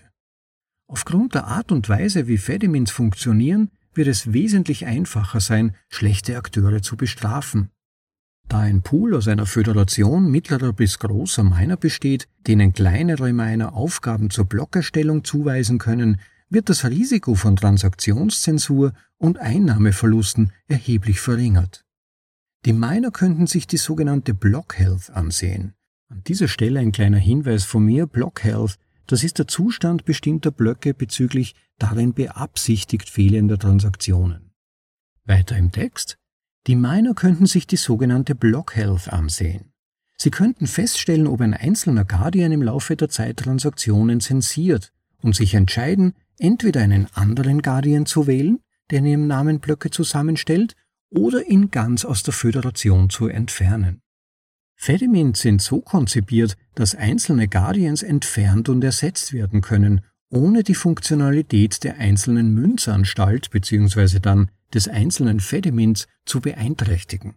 Aufgrund 0.86 1.34
der 1.34 1.46
Art 1.46 1.72
und 1.72 1.88
Weise, 1.88 2.28
wie 2.28 2.38
Fedimins 2.38 2.90
funktionieren, 2.90 3.70
wird 3.92 4.08
es 4.08 4.32
wesentlich 4.32 4.86
einfacher 4.86 5.40
sein, 5.40 5.74
schlechte 5.88 6.36
Akteure 6.36 6.80
zu 6.80 6.96
bestrafen. 6.96 7.70
Da 8.48 8.60
ein 8.60 8.80
Pool 8.80 9.14
aus 9.14 9.28
einer 9.28 9.44
Föderation 9.44 10.30
mittlerer 10.30 10.72
bis 10.72 10.98
großer 10.98 11.44
Miner 11.44 11.76
besteht, 11.76 12.28
denen 12.46 12.72
kleinere 12.72 13.32
Miner 13.34 13.74
Aufgaben 13.74 14.30
zur 14.30 14.46
Blockerstellung 14.46 15.22
zuweisen 15.22 15.78
können, 15.78 16.18
wird 16.48 16.70
das 16.70 16.86
Risiko 16.86 17.34
von 17.34 17.56
Transaktionszensur 17.56 18.94
und 19.18 19.38
Einnahmeverlusten 19.38 20.52
erheblich 20.66 21.20
verringert. 21.20 21.84
Die 22.64 22.72
Miner 22.72 23.10
könnten 23.10 23.46
sich 23.46 23.66
die 23.66 23.76
sogenannte 23.76 24.32
Block 24.32 24.78
Health 24.78 25.10
ansehen. 25.10 25.74
An 26.08 26.22
dieser 26.26 26.48
Stelle 26.48 26.80
ein 26.80 26.92
kleiner 26.92 27.18
Hinweis 27.18 27.64
von 27.64 27.84
mir. 27.84 28.06
Block 28.06 28.42
Health 28.44 28.78
Das 29.06 29.24
ist 29.24 29.38
der 29.38 29.46
Zustand 29.46 30.06
bestimmter 30.06 30.50
Blöcke 30.50 30.94
bezüglich 30.94 31.54
darin 31.78 32.14
beabsichtigt 32.14 33.10
fehlender 33.10 33.58
Transaktionen. 33.58 34.52
Weiter 35.24 35.56
im 35.58 35.70
Text. 35.70 36.18
Die 36.66 36.76
Miner 36.76 37.14
könnten 37.14 37.46
sich 37.46 37.66
die 37.66 37.76
sogenannte 37.76 38.34
Block 38.34 38.76
Health 38.76 39.08
ansehen. 39.12 39.72
Sie 40.16 40.30
könnten 40.30 40.66
feststellen, 40.66 41.26
ob 41.26 41.40
ein 41.40 41.54
einzelner 41.54 42.04
Guardian 42.04 42.52
im 42.52 42.62
Laufe 42.62 42.96
der 42.96 43.08
Zeit 43.08 43.38
Transaktionen 43.38 44.20
zensiert 44.20 44.92
und 45.22 45.36
sich 45.36 45.54
entscheiden, 45.54 46.14
entweder 46.38 46.80
einen 46.80 47.06
anderen 47.14 47.62
Guardian 47.62 48.04
zu 48.04 48.26
wählen, 48.26 48.58
der 48.90 48.98
in 48.98 49.06
ihrem 49.06 49.26
Namen 49.26 49.60
Blöcke 49.60 49.90
zusammenstellt, 49.90 50.74
oder 51.10 51.46
ihn 51.46 51.70
ganz 51.70 52.04
aus 52.04 52.22
der 52.22 52.34
Föderation 52.34 53.10
zu 53.10 53.28
entfernen. 53.28 54.02
Fedimins 54.76 55.40
sind 55.40 55.62
so 55.62 55.80
konzipiert, 55.80 56.56
dass 56.74 56.94
einzelne 56.94 57.48
Guardians 57.48 58.02
entfernt 58.02 58.68
und 58.68 58.84
ersetzt 58.84 59.32
werden 59.32 59.60
können, 59.60 60.02
ohne 60.30 60.62
die 60.62 60.74
Funktionalität 60.74 61.84
der 61.84 61.98
einzelnen 61.98 62.54
Münzanstalt 62.54 63.50
bzw. 63.50 64.20
dann 64.20 64.50
des 64.74 64.88
einzelnen 64.88 65.40
Fedimins 65.40 66.06
zu 66.24 66.40
beeinträchtigen. 66.40 67.34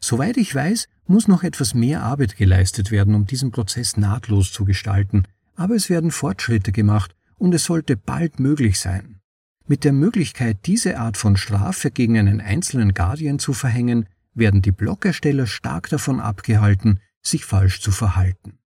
Soweit 0.00 0.36
ich 0.36 0.54
weiß, 0.54 0.88
muss 1.06 1.28
noch 1.28 1.42
etwas 1.42 1.74
mehr 1.74 2.02
Arbeit 2.02 2.36
geleistet 2.36 2.90
werden, 2.90 3.14
um 3.14 3.26
diesen 3.26 3.50
Prozess 3.50 3.96
nahtlos 3.96 4.52
zu 4.52 4.64
gestalten, 4.64 5.24
aber 5.56 5.74
es 5.74 5.90
werden 5.90 6.10
Fortschritte 6.10 6.72
gemacht 6.72 7.14
und 7.36 7.54
es 7.54 7.64
sollte 7.64 7.96
bald 7.96 8.38
möglich 8.38 8.78
sein. 8.78 9.20
Mit 9.66 9.84
der 9.84 9.92
Möglichkeit, 9.92 10.66
diese 10.66 10.98
Art 10.98 11.16
von 11.16 11.36
Strafe 11.36 11.90
gegen 11.90 12.18
einen 12.18 12.40
einzelnen 12.40 12.92
Guardian 12.92 13.38
zu 13.38 13.54
verhängen, 13.54 14.06
werden 14.34 14.62
die 14.62 14.72
Blockersteller 14.72 15.46
stark 15.46 15.88
davon 15.88 16.20
abgehalten, 16.20 17.00
sich 17.22 17.44
falsch 17.44 17.80
zu 17.80 17.90
verhalten. 17.90 18.58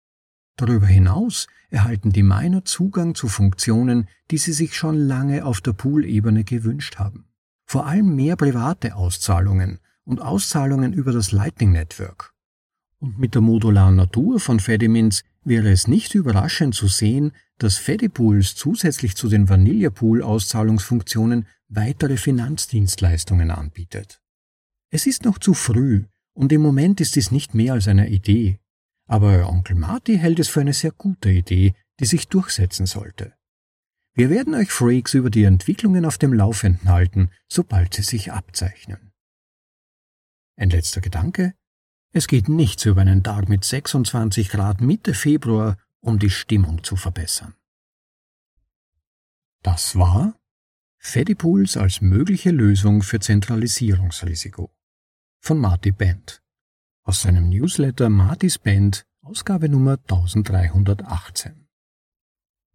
Darüber 0.59 0.87
hinaus 0.87 1.47
erhalten 1.71 2.11
die 2.11 2.25
Miner 2.25 2.65
Zugang 2.65 3.15
zu 3.15 3.29
Funktionen, 3.29 4.09
die 4.33 4.39
sie 4.39 4.53
sich 4.53 4.77
schon 4.77 4.97
lange 4.97 5.45
auf 5.45 5.61
der 5.61 5.73
Pool-Ebene 5.73 6.43
gewünscht 6.43 6.97
haben. 6.97 7.27
Vor 7.65 7.87
allem 7.87 8.17
mehr 8.17 8.35
private 8.35 8.97
Auszahlungen 8.97 9.79
und 10.05 10.21
Auszahlungen 10.21 10.93
über 10.93 11.13
das 11.13 11.31
Lightning 11.31 11.71
Network. 11.71 12.35
Und 12.99 13.21
mit 13.21 13.37
der 13.37 13.43
modularen 13.43 13.95
Natur 13.95 14.41
von 14.41 14.59
Fedimints 14.59 15.23
wäre 15.45 15.71
es 15.71 15.87
nicht 15.87 16.17
überraschend 16.17 16.75
zu 16.75 16.89
sehen, 16.89 17.31
dass 17.59 17.77
Fedipools 17.77 18.57
zusätzlich 18.57 19.15
zu 19.15 19.29
den 19.29 19.49
Vanilla-Pool-Auszahlungsfunktionen 19.49 21.47
weitere 21.69 22.17
Finanzdienstleistungen 22.17 23.53
anbietet. 23.53 24.21
Es 24.91 25.07
ist 25.07 25.25
noch 25.25 25.39
zu 25.39 25.55
früh 25.55 26.07
und 26.33 26.51
im 26.53 26.63
Moment 26.63 27.01
ist 27.01 27.17
es 27.17 27.31
nicht 27.31 27.55
mehr 27.55 27.75
als 27.75 27.87
eine 27.87 28.09
Idee. 28.09 28.59
Aber 29.09 29.49
Onkel 29.49 29.75
Marty 29.75 30.19
hält 30.19 30.39
es 30.39 30.49
für 30.49 30.61
eine 30.61 30.75
sehr 30.75 30.93
gute 30.93 31.31
Idee, 31.31 31.75
die 31.99 32.05
sich 32.05 32.29
durchsetzen 32.29 32.87
sollte. 32.87 33.35
Wir 34.15 34.31
werden 34.31 34.55
euch 34.55 34.71
Freaks 34.71 35.15
über 35.15 35.31
die 35.31 35.45
Entwicklungen 35.45 36.05
auf 36.05 36.19
dem 36.19 36.33
Laufenden 36.33 36.89
halten, 36.89 37.31
sobald 37.49 37.95
sie 37.95 38.03
sich 38.03 38.33
abzeichnen. 38.33 39.13
Ein 40.57 40.71
letzter 40.71 41.01
Gedanke. 41.01 41.55
Es 42.13 42.27
geht 42.27 42.49
nichts 42.49 42.85
über 42.85 43.01
einen 43.01 43.23
Tag 43.23 43.49
mit 43.49 43.65
26 43.65 44.51
Grad 44.51 44.81
Mitte 44.81 45.15
Februar, 45.15 45.79
um 46.01 46.19
die 46.19 46.31
Stimmung 46.31 46.85
zu 46.85 46.97
verbessern. 46.97 47.55
Das 49.63 49.97
war 49.97 50.39
Fedipools 50.99 51.77
als 51.77 52.01
mögliche 52.01 52.51
Lösung 52.51 53.03
für 53.03 53.21
Zentralisierungsrisiko 53.21 54.71
von 55.41 55.59
Marty 55.59 55.93
Bent. 55.93 56.43
Aus 57.09 57.23
seinem 57.23 57.49
Newsletter 57.49 58.11
Martys 58.11 58.59
Band, 58.59 59.07
Ausgabe 59.23 59.71
Nummer 59.71 59.93
1318. 59.93 61.67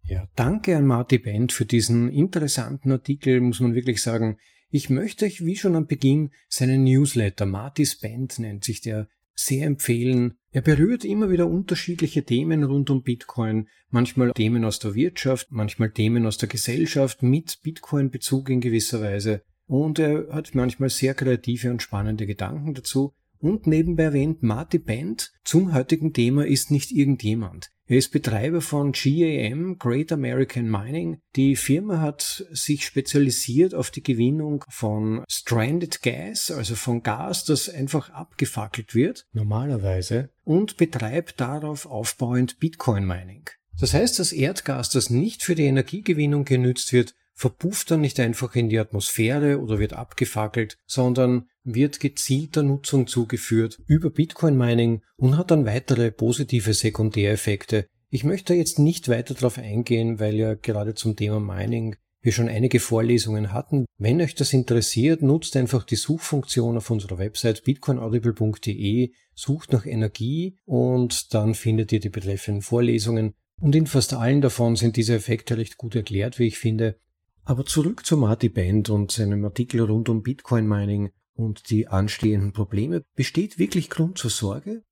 Ja, 0.02 0.26
danke 0.34 0.76
an 0.76 0.86
Marty 0.86 1.18
Bent 1.18 1.52
für 1.52 1.64
diesen 1.64 2.10
interessanten 2.10 2.90
Artikel, 2.90 3.40
muss 3.40 3.60
man 3.60 3.76
wirklich 3.76 4.02
sagen. 4.02 4.38
Ich 4.70 4.90
möchte 4.90 5.26
euch, 5.26 5.44
wie 5.44 5.54
schon 5.54 5.76
am 5.76 5.86
Beginn, 5.86 6.30
seinen 6.48 6.82
Newsletter, 6.82 7.46
Martys 7.46 8.00
Band 8.00 8.40
nennt 8.40 8.64
sich 8.64 8.80
der, 8.80 9.06
sehr 9.36 9.66
empfehlen. 9.66 10.34
Er 10.50 10.62
berührt 10.62 11.04
immer 11.04 11.30
wieder 11.30 11.46
unterschiedliche 11.46 12.24
Themen 12.24 12.64
rund 12.64 12.90
um 12.90 13.04
Bitcoin, 13.04 13.68
manchmal 13.90 14.32
Themen 14.32 14.64
aus 14.64 14.80
der 14.80 14.96
Wirtschaft, 14.96 15.52
manchmal 15.52 15.92
Themen 15.92 16.26
aus 16.26 16.38
der 16.38 16.48
Gesellschaft 16.48 17.22
mit 17.22 17.60
Bitcoin-Bezug 17.62 18.50
in 18.50 18.60
gewisser 18.60 19.00
Weise. 19.00 19.42
Und 19.66 20.00
er 20.00 20.26
hat 20.32 20.56
manchmal 20.56 20.90
sehr 20.90 21.14
kreative 21.14 21.70
und 21.70 21.82
spannende 21.82 22.26
Gedanken 22.26 22.74
dazu. 22.74 23.14
Und 23.44 23.66
nebenbei 23.66 24.04
erwähnt, 24.04 24.42
Marty 24.42 24.78
Bent 24.78 25.30
zum 25.44 25.74
heutigen 25.74 26.14
Thema 26.14 26.46
ist 26.46 26.70
nicht 26.70 26.90
irgendjemand. 26.90 27.68
Er 27.86 27.98
ist 27.98 28.10
Betreiber 28.10 28.62
von 28.62 28.92
GAM, 28.92 29.76
Great 29.78 30.12
American 30.12 30.70
Mining. 30.70 31.18
Die 31.36 31.54
Firma 31.54 32.00
hat 32.00 32.46
sich 32.52 32.86
spezialisiert 32.86 33.74
auf 33.74 33.90
die 33.90 34.02
Gewinnung 34.02 34.64
von 34.70 35.24
Stranded 35.28 36.00
Gas, 36.00 36.50
also 36.50 36.74
von 36.74 37.02
Gas, 37.02 37.44
das 37.44 37.68
einfach 37.68 38.08
abgefackelt 38.08 38.94
wird, 38.94 39.26
normalerweise, 39.34 40.30
und 40.44 40.78
betreibt 40.78 41.38
darauf 41.38 41.84
aufbauend 41.84 42.58
Bitcoin 42.60 43.04
Mining. 43.06 43.44
Das 43.78 43.92
heißt, 43.92 44.20
das 44.20 44.32
Erdgas, 44.32 44.88
das 44.88 45.10
nicht 45.10 45.42
für 45.42 45.54
die 45.54 45.66
Energiegewinnung 45.66 46.46
genützt 46.46 46.94
wird, 46.94 47.14
verpufft 47.34 47.90
dann 47.90 48.00
nicht 48.00 48.20
einfach 48.20 48.54
in 48.54 48.68
die 48.68 48.78
Atmosphäre 48.78 49.60
oder 49.60 49.78
wird 49.78 49.92
abgefackelt, 49.92 50.78
sondern 50.86 51.48
wird 51.64 52.00
gezielter 52.00 52.62
Nutzung 52.62 53.06
zugeführt 53.06 53.80
über 53.86 54.10
Bitcoin 54.10 54.56
Mining 54.56 55.02
und 55.16 55.36
hat 55.36 55.50
dann 55.50 55.66
weitere 55.66 56.10
positive 56.10 56.72
Sekundäreffekte. 56.74 57.86
Ich 58.10 58.22
möchte 58.22 58.54
jetzt 58.54 58.78
nicht 58.78 59.08
weiter 59.08 59.34
darauf 59.34 59.58
eingehen, 59.58 60.20
weil 60.20 60.36
ja 60.36 60.54
gerade 60.54 60.94
zum 60.94 61.16
Thema 61.16 61.40
Mining 61.40 61.96
wir 62.24 62.32
schon 62.32 62.48
einige 62.48 62.80
Vorlesungen 62.80 63.52
hatten. 63.52 63.84
Wenn 63.98 64.20
euch 64.20 64.34
das 64.34 64.52
interessiert, 64.52 65.20
nutzt 65.20 65.56
einfach 65.56 65.84
die 65.84 65.96
Suchfunktion 65.96 66.76
auf 66.76 66.90
unserer 66.90 67.18
Website 67.18 67.64
bitcoinaudible.de, 67.64 69.12
sucht 69.34 69.72
nach 69.72 69.84
Energie 69.84 70.56
und 70.64 71.34
dann 71.34 71.54
findet 71.54 71.92
ihr 71.92 72.00
die 72.00 72.08
betreffenden 72.08 72.62
Vorlesungen. 72.62 73.34
Und 73.60 73.74
in 73.74 73.86
fast 73.86 74.14
allen 74.14 74.40
davon 74.40 74.76
sind 74.76 74.96
diese 74.96 75.14
Effekte 75.14 75.58
recht 75.58 75.76
gut 75.76 75.94
erklärt, 75.94 76.38
wie 76.38 76.46
ich 76.46 76.58
finde. 76.58 76.98
Aber 77.44 77.66
zurück 77.66 78.06
zu 78.06 78.16
Marty 78.16 78.48
Band 78.48 78.88
und 78.88 79.12
seinem 79.12 79.44
Artikel 79.44 79.80
rund 79.80 80.08
um 80.08 80.22
Bitcoin 80.22 80.66
Mining 80.66 81.12
und 81.34 81.68
die 81.70 81.88
anstehenden 81.88 82.52
Probleme. 82.52 83.04
Besteht 83.14 83.58
wirklich 83.58 83.90
Grund 83.90 84.16
zur 84.16 84.30
Sorge? 84.30 84.82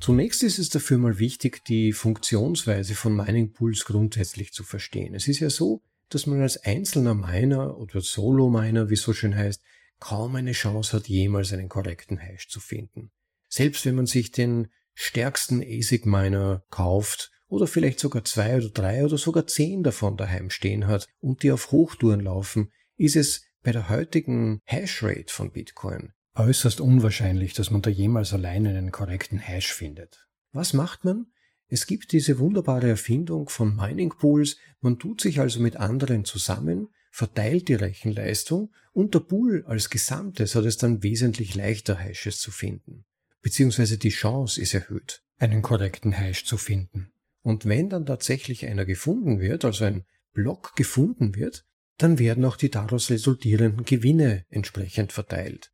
Zunächst 0.00 0.42
ist 0.42 0.58
es 0.58 0.70
dafür 0.70 0.98
mal 0.98 1.18
wichtig, 1.18 1.64
die 1.64 1.92
Funktionsweise 1.92 2.94
von 2.94 3.14
Mining 3.14 3.52
Pools 3.52 3.84
grundsätzlich 3.84 4.52
zu 4.52 4.64
verstehen. 4.64 5.14
Es 5.14 5.28
ist 5.28 5.38
ja 5.38 5.50
so, 5.50 5.82
dass 6.08 6.26
man 6.26 6.42
als 6.42 6.56
einzelner 6.56 7.14
Miner 7.14 7.78
oder 7.78 8.00
Solo-Miner, 8.00 8.90
wie 8.90 8.94
es 8.94 9.02
so 9.02 9.12
schön 9.12 9.36
heißt, 9.36 9.62
kaum 10.00 10.34
eine 10.34 10.52
Chance 10.52 10.96
hat, 10.96 11.08
jemals 11.08 11.52
einen 11.52 11.68
korrekten 11.68 12.18
Hash 12.18 12.48
zu 12.48 12.60
finden. 12.60 13.12
Selbst 13.48 13.86
wenn 13.86 13.94
man 13.94 14.06
sich 14.06 14.32
den 14.32 14.68
stärksten 14.94 15.62
ASIC-Miner 15.62 16.64
kauft, 16.70 17.30
oder 17.48 17.66
vielleicht 17.66 18.00
sogar 18.00 18.24
zwei 18.24 18.56
oder 18.56 18.70
drei 18.70 19.04
oder 19.04 19.18
sogar 19.18 19.46
zehn 19.46 19.82
davon 19.82 20.16
daheim 20.16 20.50
stehen 20.50 20.86
hat 20.86 21.06
und 21.20 21.42
die 21.42 21.52
auf 21.52 21.70
Hochtouren 21.70 22.20
laufen, 22.20 22.72
ist 22.96 23.16
es 23.16 23.44
bei 23.62 23.72
der 23.72 23.88
heutigen 23.88 24.60
Hashrate 24.64 25.32
von 25.32 25.52
Bitcoin 25.52 26.12
äußerst 26.34 26.80
unwahrscheinlich, 26.80 27.54
dass 27.54 27.70
man 27.70 27.82
da 27.82 27.90
jemals 27.90 28.32
alleine 28.32 28.70
einen 28.70 28.90
korrekten 28.90 29.38
Hash 29.38 29.72
findet. 29.72 30.26
Was 30.52 30.72
macht 30.72 31.04
man? 31.04 31.26
Es 31.68 31.86
gibt 31.86 32.12
diese 32.12 32.38
wunderbare 32.38 32.88
Erfindung 32.88 33.48
von 33.48 33.74
Mining 33.74 34.10
Pools, 34.10 34.58
man 34.80 34.98
tut 34.98 35.20
sich 35.20 35.40
also 35.40 35.60
mit 35.60 35.76
anderen 35.76 36.24
zusammen, 36.24 36.88
verteilt 37.10 37.68
die 37.68 37.74
Rechenleistung 37.74 38.72
und 38.92 39.14
der 39.14 39.20
Pool 39.20 39.64
als 39.66 39.90
Gesamtes 39.90 40.54
hat 40.54 40.64
es 40.64 40.76
dann 40.76 41.02
wesentlich 41.02 41.54
leichter, 41.54 41.96
Hashes 41.96 42.38
zu 42.38 42.50
finden. 42.50 43.04
Beziehungsweise 43.40 43.98
die 43.98 44.10
Chance 44.10 44.60
ist 44.60 44.74
erhöht, 44.74 45.22
einen 45.38 45.62
korrekten 45.62 46.12
Hash 46.12 46.44
zu 46.44 46.56
finden. 46.56 47.12
Und 47.44 47.66
wenn 47.66 47.90
dann 47.90 48.06
tatsächlich 48.06 48.66
einer 48.66 48.86
gefunden 48.86 49.38
wird, 49.38 49.66
also 49.66 49.84
ein 49.84 50.04
Block 50.32 50.74
gefunden 50.76 51.36
wird, 51.36 51.66
dann 51.98 52.18
werden 52.18 52.44
auch 52.46 52.56
die 52.56 52.70
daraus 52.70 53.10
resultierenden 53.10 53.84
Gewinne 53.84 54.46
entsprechend 54.48 55.12
verteilt. 55.12 55.70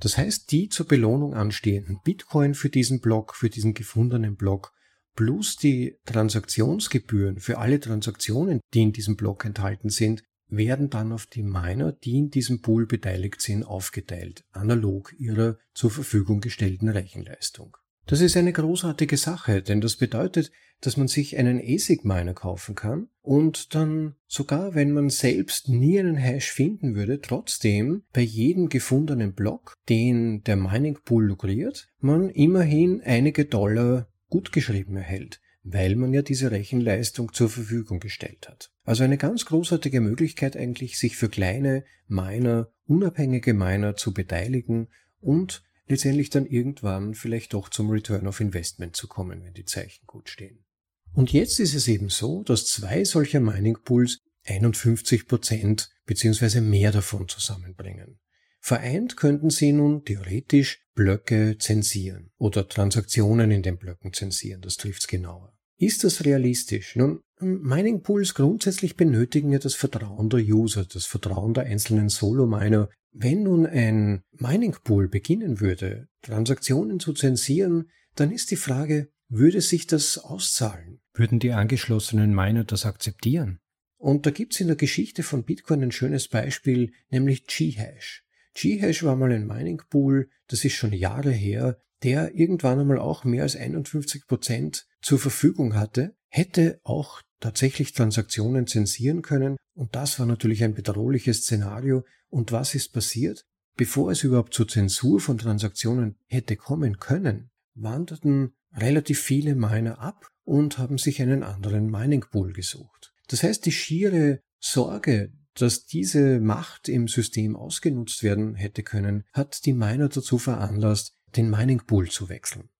Das 0.00 0.18
heißt, 0.18 0.52
die 0.52 0.68
zur 0.68 0.86
Belohnung 0.86 1.32
anstehenden 1.32 1.98
Bitcoin 2.04 2.54
für 2.54 2.68
diesen 2.68 3.00
Block, 3.00 3.34
für 3.34 3.48
diesen 3.48 3.72
gefundenen 3.72 4.36
Block, 4.36 4.74
plus 5.16 5.56
die 5.56 5.96
Transaktionsgebühren 6.04 7.38
für 7.38 7.56
alle 7.56 7.80
Transaktionen, 7.80 8.60
die 8.74 8.82
in 8.82 8.92
diesem 8.92 9.16
Block 9.16 9.46
enthalten 9.46 9.88
sind, 9.88 10.22
werden 10.48 10.90
dann 10.90 11.10
auf 11.10 11.24
die 11.24 11.42
Miner, 11.42 11.92
die 11.92 12.18
in 12.18 12.30
diesem 12.30 12.60
Pool 12.60 12.86
beteiligt 12.86 13.40
sind, 13.40 13.64
aufgeteilt, 13.64 14.44
analog 14.52 15.14
ihrer 15.18 15.56
zur 15.72 15.90
Verfügung 15.90 16.42
gestellten 16.42 16.90
Rechenleistung. 16.90 17.78
Das 18.06 18.20
ist 18.20 18.36
eine 18.36 18.52
großartige 18.52 19.16
Sache, 19.16 19.62
denn 19.62 19.80
das 19.80 19.96
bedeutet, 19.96 20.52
dass 20.80 20.98
man 20.98 21.08
sich 21.08 21.38
einen 21.38 21.58
ASIC-Miner 21.58 22.34
kaufen 22.34 22.74
kann 22.74 23.08
und 23.22 23.74
dann 23.74 24.16
sogar, 24.26 24.74
wenn 24.74 24.92
man 24.92 25.08
selbst 25.08 25.70
nie 25.70 25.98
einen 25.98 26.16
Hash 26.16 26.50
finden 26.50 26.94
würde, 26.94 27.20
trotzdem 27.20 28.02
bei 28.12 28.20
jedem 28.20 28.68
gefundenen 28.68 29.32
Block, 29.32 29.74
den 29.88 30.42
der 30.42 30.56
Mining 30.56 30.98
Pool 31.02 31.24
lukriert, 31.24 31.88
man 31.98 32.28
immerhin 32.28 33.00
einige 33.02 33.46
Dollar 33.46 34.08
gutgeschrieben 34.28 34.96
erhält. 34.96 35.40
weil 35.64 35.96
man 35.96 36.12
ja 36.12 36.20
diese 36.22 36.50
Rechenleistung 36.50 37.32
zur 37.32 37.48
Verfügung 37.48 37.98
gestellt 37.98 38.48
hat. 38.48 38.70
Also 38.84 39.02
eine 39.02 39.16
ganz 39.16 39.46
großartige 39.46 40.02
Möglichkeit 40.02 40.56
eigentlich, 40.56 40.98
sich 40.98 41.16
für 41.16 41.30
kleine 41.30 41.84
Miner, 42.06 42.68
unabhängige 42.86 43.54
Miner 43.54 43.96
zu 43.96 44.12
beteiligen 44.12 44.88
und 45.20 45.64
letztendlich 45.86 46.30
dann 46.30 46.46
irgendwann 46.46 47.14
vielleicht 47.14 47.54
doch 47.54 47.68
zum 47.68 47.90
Return 47.90 48.26
of 48.26 48.40
Investment 48.40 48.96
zu 48.96 49.08
kommen, 49.08 49.44
wenn 49.44 49.54
die 49.54 49.64
Zeichen 49.64 50.06
gut 50.06 50.28
stehen. 50.28 50.64
Und 51.12 51.32
jetzt 51.32 51.60
ist 51.60 51.74
es 51.74 51.86
eben 51.86 52.08
so, 52.08 52.42
dass 52.42 52.66
zwei 52.66 53.04
solcher 53.04 53.40
Mining 53.40 53.78
Pools 53.84 54.20
51 54.46 55.26
Prozent 55.26 55.90
beziehungsweise 56.06 56.60
mehr 56.60 56.92
davon 56.92 57.28
zusammenbringen. 57.28 58.18
Vereint 58.60 59.16
könnten 59.16 59.50
sie 59.50 59.72
nun 59.72 60.04
theoretisch 60.04 60.82
Blöcke 60.94 61.56
zensieren 61.58 62.32
oder 62.38 62.66
Transaktionen 62.66 63.50
in 63.50 63.62
den 63.62 63.76
Blöcken 63.78 64.12
zensieren, 64.12 64.62
das 64.62 64.76
trifft's 64.76 65.06
genauer. 65.06 65.53
Ist 65.76 66.04
das 66.04 66.24
realistisch? 66.24 66.96
Nun, 66.96 67.20
Mining 67.40 68.02
Pools 68.02 68.34
grundsätzlich 68.34 68.96
benötigen 68.96 69.50
ja 69.50 69.58
das 69.58 69.74
Vertrauen 69.74 70.30
der 70.30 70.40
User, 70.40 70.84
das 70.84 71.04
Vertrauen 71.04 71.54
der 71.54 71.64
einzelnen 71.64 72.08
Solo-Miner. 72.08 72.88
Wenn 73.12 73.42
nun 73.42 73.66
ein 73.66 74.22
Mining 74.32 74.76
Pool 74.84 75.08
beginnen 75.08 75.60
würde, 75.60 76.08
Transaktionen 76.22 77.00
zu 77.00 77.12
zensieren, 77.12 77.90
dann 78.14 78.30
ist 78.30 78.50
die 78.50 78.56
Frage, 78.56 79.10
würde 79.28 79.60
sich 79.60 79.86
das 79.86 80.18
auszahlen? 80.18 81.00
Würden 81.12 81.38
die 81.38 81.52
angeschlossenen 81.52 82.34
Miner 82.34 82.64
das 82.64 82.86
akzeptieren? 82.86 83.58
Und 83.96 84.26
da 84.26 84.30
gibt's 84.30 84.60
in 84.60 84.66
der 84.66 84.76
Geschichte 84.76 85.22
von 85.22 85.44
Bitcoin 85.44 85.82
ein 85.82 85.92
schönes 85.92 86.28
Beispiel, 86.28 86.92
nämlich 87.10 87.46
Ghash. 87.46 88.24
Ghash 88.54 89.02
war 89.02 89.16
mal 89.16 89.32
ein 89.32 89.46
Mining 89.46 89.82
Pool, 89.90 90.28
das 90.46 90.64
ist 90.64 90.74
schon 90.74 90.92
Jahre 90.92 91.32
her, 91.32 91.80
der 92.02 92.34
irgendwann 92.34 92.78
einmal 92.78 92.98
auch 92.98 93.24
mehr 93.24 93.42
als 93.42 93.56
51 93.56 94.26
Prozent 94.26 94.86
zur 95.04 95.18
Verfügung 95.18 95.74
hatte, 95.74 96.16
hätte 96.28 96.80
auch 96.82 97.20
tatsächlich 97.38 97.92
Transaktionen 97.92 98.66
zensieren 98.66 99.22
können. 99.22 99.56
Und 99.74 99.94
das 99.94 100.18
war 100.18 100.26
natürlich 100.26 100.64
ein 100.64 100.74
bedrohliches 100.74 101.42
Szenario. 101.42 102.04
Und 102.30 102.52
was 102.52 102.74
ist 102.74 102.92
passiert? 102.92 103.44
Bevor 103.76 104.10
es 104.10 104.24
überhaupt 104.24 104.54
zur 104.54 104.66
Zensur 104.66 105.20
von 105.20 105.36
Transaktionen 105.36 106.16
hätte 106.26 106.56
kommen 106.56 106.98
können, 106.98 107.50
wanderten 107.74 108.54
relativ 108.72 109.20
viele 109.20 109.54
Miner 109.54 109.98
ab 109.98 110.26
und 110.44 110.78
haben 110.78 110.96
sich 110.96 111.20
einen 111.20 111.42
anderen 111.42 111.90
Mining 111.90 112.24
Pool 112.30 112.52
gesucht. 112.52 113.12
Das 113.28 113.42
heißt, 113.42 113.66
die 113.66 113.72
schiere 113.72 114.40
Sorge, 114.58 115.32
dass 115.54 115.84
diese 115.84 116.40
Macht 116.40 116.88
im 116.88 117.08
System 117.08 117.56
ausgenutzt 117.56 118.22
werden 118.22 118.54
hätte 118.54 118.82
können, 118.82 119.24
hat 119.32 119.66
die 119.66 119.72
Miner 119.72 120.08
dazu 120.08 120.38
veranlasst, 120.38 121.14
den 121.36 121.50
Mining 121.50 121.82
Pool 121.86 122.08
zu 122.10 122.28
wechseln. 122.28 122.70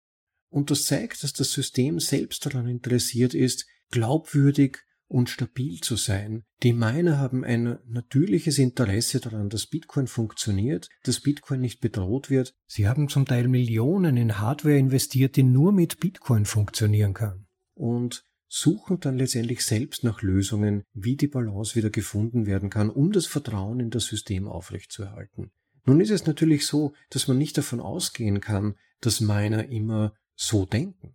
Und 0.55 0.71
das 0.71 0.85
zeigt, 0.85 1.25
dass 1.25 1.33
das 1.33 1.51
System 1.51 1.99
selbst 1.99 2.47
daran 2.47 2.69
interessiert 2.69 3.35
ist, 3.35 3.67
glaubwürdig 3.91 4.79
und 5.09 5.29
stabil 5.29 5.81
zu 5.81 5.97
sein. 5.97 6.45
Die 6.63 6.73
Miner 6.73 7.19
haben 7.19 7.43
ein 7.43 7.81
natürliches 7.89 8.59
Interesse 8.61 9.19
daran, 9.19 9.49
dass 9.49 9.67
Bitcoin 9.67 10.07
funktioniert, 10.07 10.89
dass 11.03 11.19
Bitcoin 11.19 11.61
nicht 11.61 11.81
bedroht 11.81 12.31
wird. 12.31 12.55
Sie 12.69 12.87
haben 12.87 13.09
zum 13.09 13.27
Teil 13.27 13.49
Millionen 13.49 14.17
in 14.17 14.39
Hardware 14.39 14.79
investiert, 14.79 15.35
die 15.35 15.43
nur 15.43 15.73
mit 15.73 15.99
Bitcoin 15.99 16.45
funktionieren 16.45 17.15
kann. 17.15 17.49
Und 17.75 18.25
suchen 18.47 19.01
dann 19.01 19.19
letztendlich 19.19 19.65
selbst 19.65 20.05
nach 20.05 20.23
Lösungen, 20.23 20.85
wie 20.93 21.17
die 21.17 21.27
Balance 21.27 21.75
wieder 21.75 21.91
gefunden 21.91 22.47
werden 22.47 22.71
kann, 22.71 22.91
um 22.91 23.11
das 23.11 23.27
Vertrauen 23.27 23.81
in 23.81 23.91
das 23.91 24.05
System 24.05 24.47
aufrechtzuerhalten. 24.47 25.51
Nun 25.85 26.01
ist 26.01 26.11
es 26.11 26.27
natürlich 26.27 26.65
so, 26.65 26.95
dass 27.11 27.27
man 27.27 27.39
nicht 27.39 27.59
davon 27.59 27.81
ausgehen 27.81 28.41
kann, 28.41 28.77
dass 29.01 29.21
Miner 29.21 29.69
immer 29.69 30.15
so 30.35 30.67
denken. 30.67 31.15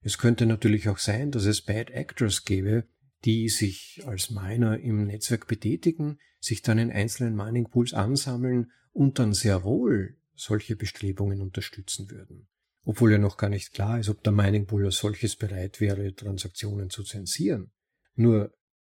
Es 0.00 0.18
könnte 0.18 0.46
natürlich 0.46 0.88
auch 0.88 0.98
sein, 0.98 1.30
dass 1.30 1.44
es 1.44 1.62
Bad 1.62 1.90
Actors 1.90 2.44
gäbe, 2.44 2.84
die 3.24 3.48
sich 3.48 4.02
als 4.06 4.30
Miner 4.30 4.78
im 4.78 5.06
Netzwerk 5.06 5.46
betätigen, 5.46 6.18
sich 6.40 6.62
dann 6.62 6.78
in 6.78 6.92
einzelnen 6.92 7.34
Mining 7.34 7.68
Pools 7.68 7.92
ansammeln 7.92 8.70
und 8.92 9.18
dann 9.18 9.32
sehr 9.32 9.64
wohl 9.64 10.16
solche 10.34 10.76
Bestrebungen 10.76 11.40
unterstützen 11.40 12.10
würden 12.10 12.46
obwohl 12.86 13.10
ja 13.12 13.18
noch 13.18 13.36
gar 13.36 13.50
nicht 13.50 13.74
klar 13.74 13.98
ist, 13.98 14.08
ob 14.08 14.22
der 14.22 14.32
Mining 14.32 14.66
Pool 14.66 14.86
als 14.86 14.98
solches 14.98 15.34
bereit 15.36 15.80
wäre, 15.80 16.14
Transaktionen 16.14 16.88
zu 16.88 17.02
zensieren. 17.02 17.72
Nur 18.14 18.54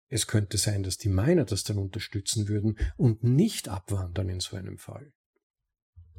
es 0.09 0.27
könnte 0.27 0.57
sein, 0.57 0.83
dass 0.83 0.97
die 0.97 1.09
Miner 1.09 1.43
das 1.43 1.63
dann 1.63 1.79
unterstützen 1.79 2.47
würden 2.47 2.77
und 2.97 3.23
nicht 3.23 3.67
abwandern 3.67 4.29
in 4.29 4.39
so 4.39 4.55
einem 4.55 4.77
Fall. 4.77 5.11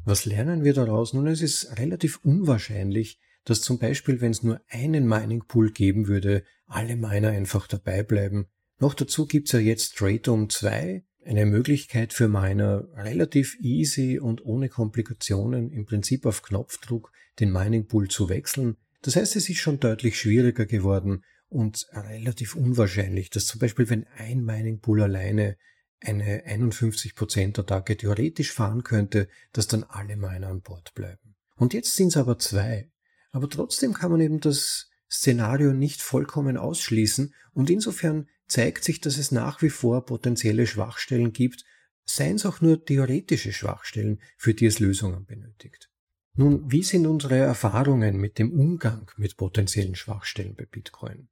Was 0.05 0.25
lernen 0.25 0.65
wir 0.65 0.75
daraus? 0.75 1.13
Nun, 1.15 1.29
es 1.29 1.43
ist 1.43 1.79
relativ 1.79 2.19
unwahrscheinlich, 2.25 3.21
dass 3.45 3.63
zum 3.63 3.79
Beispiel, 3.79 4.21
wenn 4.21 4.31
es 4.31 4.43
nur 4.43 4.61
einen 4.69 5.07
Mining 5.07 5.45
Pool 5.47 5.71
geben 5.71 6.09
würde, 6.09 6.45
alle 6.67 6.97
Miner 6.97 7.31
einfach 7.31 7.67
dabei 7.67 8.03
bleiben. 8.03 8.47
Noch 8.79 8.95
dazu 8.95 9.27
gibt's 9.27 9.53
ja 9.53 9.59
jetzt 9.59 9.95
Stratum 9.95 10.49
2, 10.49 11.05
eine 11.25 11.47
Möglichkeit 11.47 12.13
für 12.13 12.29
Miner 12.29 12.89
relativ 12.95 13.57
easy 13.61 14.19
und 14.19 14.45
ohne 14.45 14.69
Komplikationen 14.69 15.71
im 15.71 15.85
Prinzip 15.85 16.27
auf 16.27 16.43
Knopfdruck 16.43 17.13
den 17.39 17.53
Mining 17.53 17.87
Pool 17.87 18.09
zu 18.09 18.29
wechseln. 18.29 18.77
Das 19.03 19.17
heißt, 19.17 19.37
es 19.37 19.49
ist 19.49 19.59
schon 19.59 19.81
deutlich 19.81 20.19
schwieriger 20.19 20.67
geworden 20.67 21.25
und 21.49 21.87
relativ 21.93 22.55
unwahrscheinlich, 22.55 23.31
dass 23.31 23.47
zum 23.47 23.61
Beispiel, 23.61 23.91
wenn 23.91 24.07
ein 24.17 24.45
Mining 24.45 24.81
Pool 24.81 25.03
alleine 25.03 25.57
eine 26.01 26.47
51% 26.47 27.59
Attacke 27.59 27.97
theoretisch 27.97 28.53
fahren 28.53 28.83
könnte, 28.83 29.29
dass 29.53 29.67
dann 29.67 29.85
alle 29.85 30.17
Miner 30.17 30.49
an 30.49 30.63
Bord 30.63 30.95
bleiben. 30.95 31.37
Und 31.57 31.75
jetzt 31.75 31.95
sind 31.95 32.09
es 32.09 32.17
aber 32.17 32.39
zwei. 32.39 32.91
Aber 33.33 33.49
trotzdem 33.49 33.95
kann 33.95 34.11
man 34.11 34.21
eben 34.21 34.41
das 34.41 34.91
Szenario 35.11 35.73
nicht 35.73 36.03
vollkommen 36.03 36.57
ausschließen 36.57 37.35
und 37.53 37.71
insofern 37.71 38.29
zeigt 38.47 38.85
sich, 38.85 39.01
dass 39.01 39.19
es 39.19 39.31
nach 39.31 39.63
wie 39.63 39.71
vor 39.71 40.05
potenzielle 40.05 40.67
Schwachstellen 40.67 41.33
gibt, 41.33 41.65
seien 42.05 42.37
es 42.37 42.47
auch 42.47 42.61
nur 42.61 42.85
theoretische 42.85 43.53
Schwachstellen, 43.53 44.21
für 44.37 44.55
die 44.55 44.67
es 44.67 44.81
Lösungen 44.81 45.25
benötigt. 45.27 45.89
Nun, 46.35 46.71
wie 46.71 46.83
sind 46.83 47.07
unsere 47.07 47.37
Erfahrungen 47.37 48.17
mit 48.17 48.39
dem 48.39 48.53
Umgang 48.53 49.11
mit 49.17 49.37
potenziellen 49.37 49.95
Schwachstellen 49.95 50.55
bei 50.55 50.65
Bitcoin? 50.65 51.29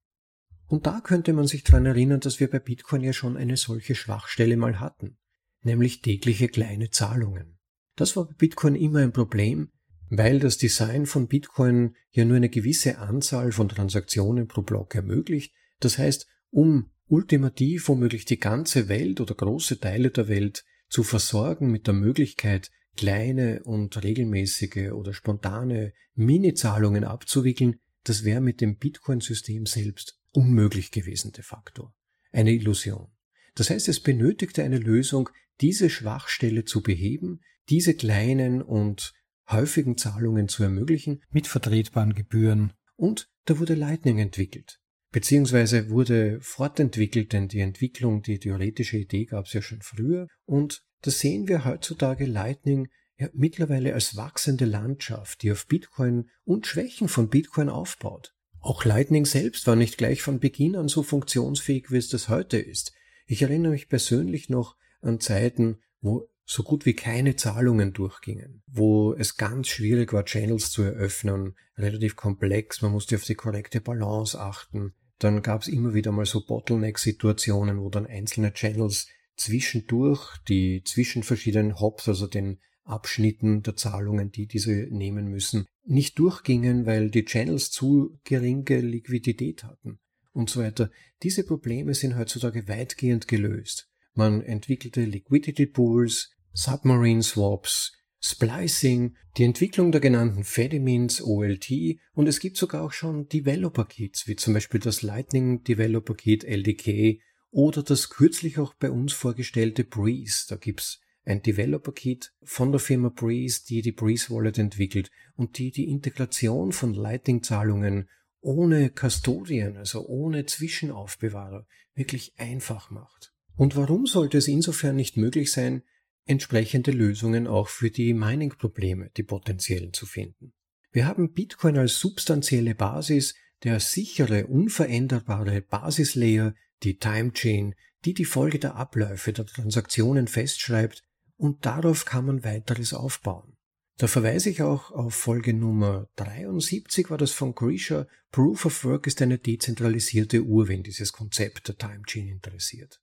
Und 0.66 0.86
da 0.86 1.00
könnte 1.00 1.32
man 1.32 1.46
sich 1.46 1.64
daran 1.64 1.86
erinnern, 1.86 2.20
dass 2.20 2.40
wir 2.40 2.50
bei 2.50 2.58
Bitcoin 2.58 3.02
ja 3.02 3.12
schon 3.12 3.36
eine 3.36 3.56
solche 3.56 3.94
Schwachstelle 3.94 4.56
mal 4.56 4.80
hatten, 4.80 5.16
nämlich 5.62 6.02
tägliche 6.02 6.48
kleine 6.48 6.90
Zahlungen. 6.90 7.58
Das 7.96 8.16
war 8.16 8.26
bei 8.26 8.34
Bitcoin 8.34 8.74
immer 8.74 9.00
ein 9.00 9.12
Problem, 9.12 9.72
weil 10.10 10.40
das 10.40 10.58
Design 10.58 11.06
von 11.06 11.28
Bitcoin 11.28 11.94
ja 12.10 12.24
nur 12.24 12.36
eine 12.36 12.48
gewisse 12.48 12.98
Anzahl 12.98 13.52
von 13.52 13.68
Transaktionen 13.68 14.48
pro 14.48 14.62
Block 14.62 14.94
ermöglicht. 14.94 15.54
Das 15.80 15.98
heißt, 15.98 16.26
um 16.50 16.90
ultimativ 17.06 17.88
womöglich 17.88 18.24
die 18.24 18.40
ganze 18.40 18.88
Welt 18.88 19.20
oder 19.20 19.34
große 19.34 19.80
Teile 19.80 20.10
der 20.10 20.28
Welt 20.28 20.64
zu 20.88 21.02
versorgen 21.02 21.70
mit 21.70 21.86
der 21.86 21.94
Möglichkeit, 21.94 22.70
kleine 22.96 23.62
und 23.64 24.02
regelmäßige 24.02 24.90
oder 24.92 25.12
spontane 25.12 25.92
Mini-Zahlungen 26.14 27.04
abzuwickeln, 27.04 27.78
das 28.04 28.24
wäre 28.24 28.40
mit 28.40 28.60
dem 28.60 28.76
Bitcoin-System 28.76 29.66
selbst 29.66 30.18
unmöglich 30.32 30.90
gewesen 30.90 31.32
de 31.32 31.44
facto. 31.44 31.92
Eine 32.32 32.52
Illusion. 32.52 33.08
Das 33.54 33.70
heißt, 33.70 33.88
es 33.88 34.00
benötigte 34.00 34.62
eine 34.62 34.78
Lösung, 34.78 35.30
diese 35.60 35.90
Schwachstelle 35.90 36.64
zu 36.64 36.82
beheben, 36.82 37.40
diese 37.68 37.94
kleinen 37.94 38.62
und 38.62 39.12
häufigen 39.48 39.96
Zahlungen 39.96 40.48
zu 40.48 40.62
ermöglichen 40.62 41.22
mit 41.30 41.46
vertretbaren 41.46 42.14
Gebühren. 42.14 42.72
Und 42.96 43.28
da 43.46 43.58
wurde 43.58 43.74
Lightning 43.74 44.18
entwickelt 44.18 44.80
beziehungsweise 45.10 45.90
wurde 45.90 46.40
fortentwickelt, 46.40 47.32
denn 47.32 47.48
die 47.48 47.60
Entwicklung, 47.60 48.22
die 48.22 48.38
theoretische 48.38 48.98
Idee 48.98 49.24
gab 49.24 49.46
es 49.46 49.52
ja 49.52 49.62
schon 49.62 49.82
früher 49.82 50.28
und 50.44 50.82
da 51.02 51.10
sehen 51.10 51.48
wir 51.48 51.64
heutzutage 51.64 52.26
Lightning 52.26 52.88
ja 53.16 53.28
mittlerweile 53.32 53.94
als 53.94 54.16
wachsende 54.16 54.64
Landschaft, 54.64 55.42
die 55.42 55.52
auf 55.52 55.66
Bitcoin 55.66 56.28
und 56.44 56.66
Schwächen 56.66 57.08
von 57.08 57.28
Bitcoin 57.28 57.68
aufbaut. 57.68 58.34
Auch 58.60 58.84
Lightning 58.84 59.24
selbst 59.24 59.66
war 59.66 59.76
nicht 59.76 59.98
gleich 59.98 60.22
von 60.22 60.40
Beginn 60.40 60.76
an 60.76 60.88
so 60.88 61.02
funktionsfähig, 61.02 61.90
wie 61.90 61.96
es 61.96 62.08
das 62.08 62.28
heute 62.28 62.58
ist. 62.58 62.92
Ich 63.26 63.42
erinnere 63.42 63.72
mich 63.72 63.88
persönlich 63.88 64.48
noch 64.48 64.76
an 65.00 65.20
Zeiten, 65.20 65.78
wo 66.00 66.28
so 66.50 66.62
gut 66.62 66.86
wie 66.86 66.94
keine 66.94 67.36
Zahlungen 67.36 67.92
durchgingen, 67.92 68.62
wo 68.66 69.12
es 69.12 69.36
ganz 69.36 69.68
schwierig 69.68 70.14
war, 70.14 70.24
Channels 70.24 70.70
zu 70.70 70.82
eröffnen, 70.82 71.56
relativ 71.76 72.16
komplex, 72.16 72.80
man 72.80 72.92
musste 72.92 73.16
auf 73.16 73.24
die 73.24 73.34
korrekte 73.34 73.82
Balance 73.82 74.40
achten. 74.40 74.94
Dann 75.18 75.42
gab 75.42 75.60
es 75.60 75.68
immer 75.68 75.92
wieder 75.92 76.10
mal 76.10 76.24
so 76.24 76.46
Bottleneck-Situationen, 76.46 77.78
wo 77.80 77.90
dann 77.90 78.06
einzelne 78.06 78.54
Channels 78.54 79.08
zwischendurch, 79.36 80.38
die 80.48 80.82
zwischen 80.84 81.22
verschiedenen 81.22 81.80
Hops, 81.80 82.08
also 82.08 82.26
den 82.26 82.60
Abschnitten 82.82 83.62
der 83.62 83.76
Zahlungen, 83.76 84.30
die 84.30 84.46
diese 84.46 84.72
nehmen 84.90 85.26
müssen, 85.26 85.66
nicht 85.84 86.18
durchgingen, 86.18 86.86
weil 86.86 87.10
die 87.10 87.26
Channels 87.26 87.70
zu 87.70 88.18
geringe 88.24 88.80
Liquidität 88.80 89.64
hatten 89.64 89.98
und 90.32 90.48
so 90.48 90.60
weiter. 90.60 90.90
Diese 91.22 91.44
Probleme 91.44 91.92
sind 91.92 92.16
heutzutage 92.16 92.66
weitgehend 92.68 93.28
gelöst. 93.28 93.90
Man 94.14 94.40
entwickelte 94.40 95.04
Liquidity 95.04 95.66
Pools, 95.66 96.30
Submarine 96.58 97.22
Swaps, 97.22 97.92
Splicing, 98.18 99.14
die 99.36 99.44
Entwicklung 99.44 99.92
der 99.92 100.00
genannten 100.00 100.42
Fedimins, 100.42 101.22
OLT 101.22 101.70
und 102.14 102.26
es 102.26 102.40
gibt 102.40 102.56
sogar 102.56 102.82
auch 102.82 102.90
schon 102.90 103.28
Developer-Kits, 103.28 104.26
wie 104.26 104.34
zum 104.34 104.54
Beispiel 104.54 104.80
das 104.80 105.02
Lightning 105.02 105.62
Developer 105.62 106.16
Kit 106.16 106.42
LDK 106.42 107.20
oder 107.52 107.84
das 107.84 108.10
kürzlich 108.10 108.58
auch 108.58 108.74
bei 108.74 108.90
uns 108.90 109.12
vorgestellte 109.12 109.84
Breeze. 109.84 110.46
Da 110.48 110.56
gibt's 110.56 111.00
ein 111.24 111.42
Developer-Kit 111.42 112.32
von 112.42 112.72
der 112.72 112.80
Firma 112.80 113.10
Breeze, 113.10 113.60
die 113.64 113.80
die 113.80 113.92
Breeze 113.92 114.34
Wallet 114.34 114.58
entwickelt 114.58 115.12
und 115.36 115.58
die 115.58 115.70
die 115.70 115.88
Integration 115.88 116.72
von 116.72 116.92
Lightning-Zahlungen 116.92 118.08
ohne 118.40 118.90
Custodian, 118.90 119.76
also 119.76 120.04
ohne 120.08 120.44
Zwischenaufbewahrer, 120.44 121.68
wirklich 121.94 122.32
einfach 122.36 122.90
macht. 122.90 123.32
Und 123.54 123.76
warum 123.76 124.06
sollte 124.06 124.38
es 124.38 124.48
insofern 124.48 124.96
nicht 124.96 125.16
möglich 125.16 125.52
sein, 125.52 125.84
entsprechende 126.28 126.90
Lösungen 126.90 127.46
auch 127.46 127.68
für 127.68 127.90
die 127.90 128.14
Mining-Probleme, 128.14 129.10
die 129.16 129.22
potenziellen 129.22 129.92
zu 129.92 130.06
finden? 130.06 130.52
Wir 130.90 131.06
haben 131.06 131.32
Bitcoin 131.32 131.76
als 131.76 131.98
substanzielle 131.98 132.74
Basis, 132.74 133.34
der 133.64 133.80
sichere, 133.80 134.46
unveränderbare 134.46 135.60
Basislayer, 135.62 136.54
die 136.82 136.98
Time 136.98 137.32
Chain, 137.32 137.74
die 138.04 138.14
die 138.14 138.24
Folge 138.24 138.58
der 138.58 138.76
Abläufe 138.76 139.32
der 139.32 139.46
Transaktionen 139.46 140.28
festschreibt 140.28 141.02
und 141.36 141.66
darauf 141.66 142.04
kann 142.04 142.26
man 142.26 142.44
weiteres 142.44 142.94
aufbauen. 142.94 143.56
Da 143.96 144.06
verweise 144.06 144.50
ich 144.50 144.62
auch 144.62 144.92
auf 144.92 145.14
Folge 145.14 145.52
Nummer 145.52 146.08
73 146.16 147.10
war 147.10 147.18
das 147.18 147.32
von 147.32 147.54
Grisha. 147.54 148.06
Proof 148.30 148.66
of 148.66 148.84
Work 148.84 149.08
ist 149.08 149.20
eine 149.22 149.38
dezentralisierte 149.38 150.42
Uhr, 150.44 150.68
wenn 150.68 150.84
dieses 150.84 151.12
Konzept 151.12 151.66
der 151.66 151.76
Time 151.76 152.02
Chain 152.06 152.28
interessiert. 152.28 153.00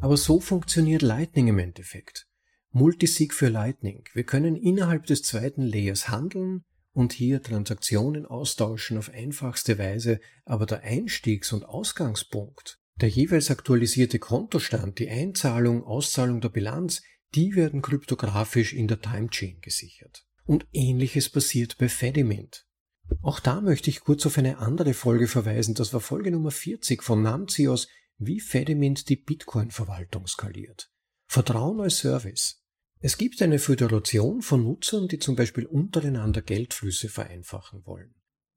Aber 0.00 0.16
so 0.16 0.40
funktioniert 0.40 1.02
Lightning 1.02 1.48
im 1.48 1.58
Endeffekt. 1.58 2.27
Multisig 2.70 3.34
für 3.34 3.48
Lightning. 3.48 4.04
Wir 4.12 4.24
können 4.24 4.56
innerhalb 4.56 5.06
des 5.06 5.22
zweiten 5.22 5.62
Layers 5.62 6.08
handeln 6.08 6.64
und 6.92 7.12
hier 7.12 7.42
Transaktionen 7.42 8.26
austauschen 8.26 8.98
auf 8.98 9.10
einfachste 9.10 9.78
Weise, 9.78 10.20
aber 10.44 10.66
der 10.66 10.82
Einstiegs- 10.82 11.52
und 11.52 11.64
Ausgangspunkt, 11.64 12.78
der 13.00 13.08
jeweils 13.08 13.50
aktualisierte 13.50 14.18
Kontostand, 14.18 14.98
die 14.98 15.08
Einzahlung, 15.08 15.84
Auszahlung 15.84 16.40
der 16.40 16.50
Bilanz 16.50 17.02
die 17.34 17.54
werden 17.54 17.82
kryptografisch 17.82 18.72
in 18.72 18.88
der 18.88 19.00
Timechain 19.00 19.60
gesichert. 19.60 20.24
Und 20.44 20.66
ähnliches 20.72 21.28
passiert 21.28 21.76
bei 21.78 21.88
Fedimint. 21.88 22.66
Auch 23.22 23.40
da 23.40 23.60
möchte 23.60 23.90
ich 23.90 24.00
kurz 24.00 24.24
auf 24.26 24.38
eine 24.38 24.58
andere 24.58 24.94
Folge 24.94 25.28
verweisen. 25.28 25.74
Das 25.74 25.92
war 25.92 26.00
Folge 26.00 26.30
Nummer 26.30 26.50
40 26.50 27.02
von 27.02 27.22
Namcios, 27.22 27.88
wie 28.16 28.40
Fedimint 28.40 29.08
die 29.08 29.16
Bitcoin-Verwaltung 29.16 30.26
skaliert. 30.26 30.90
Vertrauen 31.30 31.78
als 31.80 31.98
Service. 31.98 32.64
Es 33.00 33.18
gibt 33.18 33.42
eine 33.42 33.58
Föderation 33.58 34.40
von 34.40 34.64
Nutzern, 34.64 35.08
die 35.08 35.18
zum 35.18 35.36
Beispiel 35.36 35.66
untereinander 35.66 36.40
Geldflüsse 36.40 37.10
vereinfachen 37.10 37.84
wollen. 37.84 38.14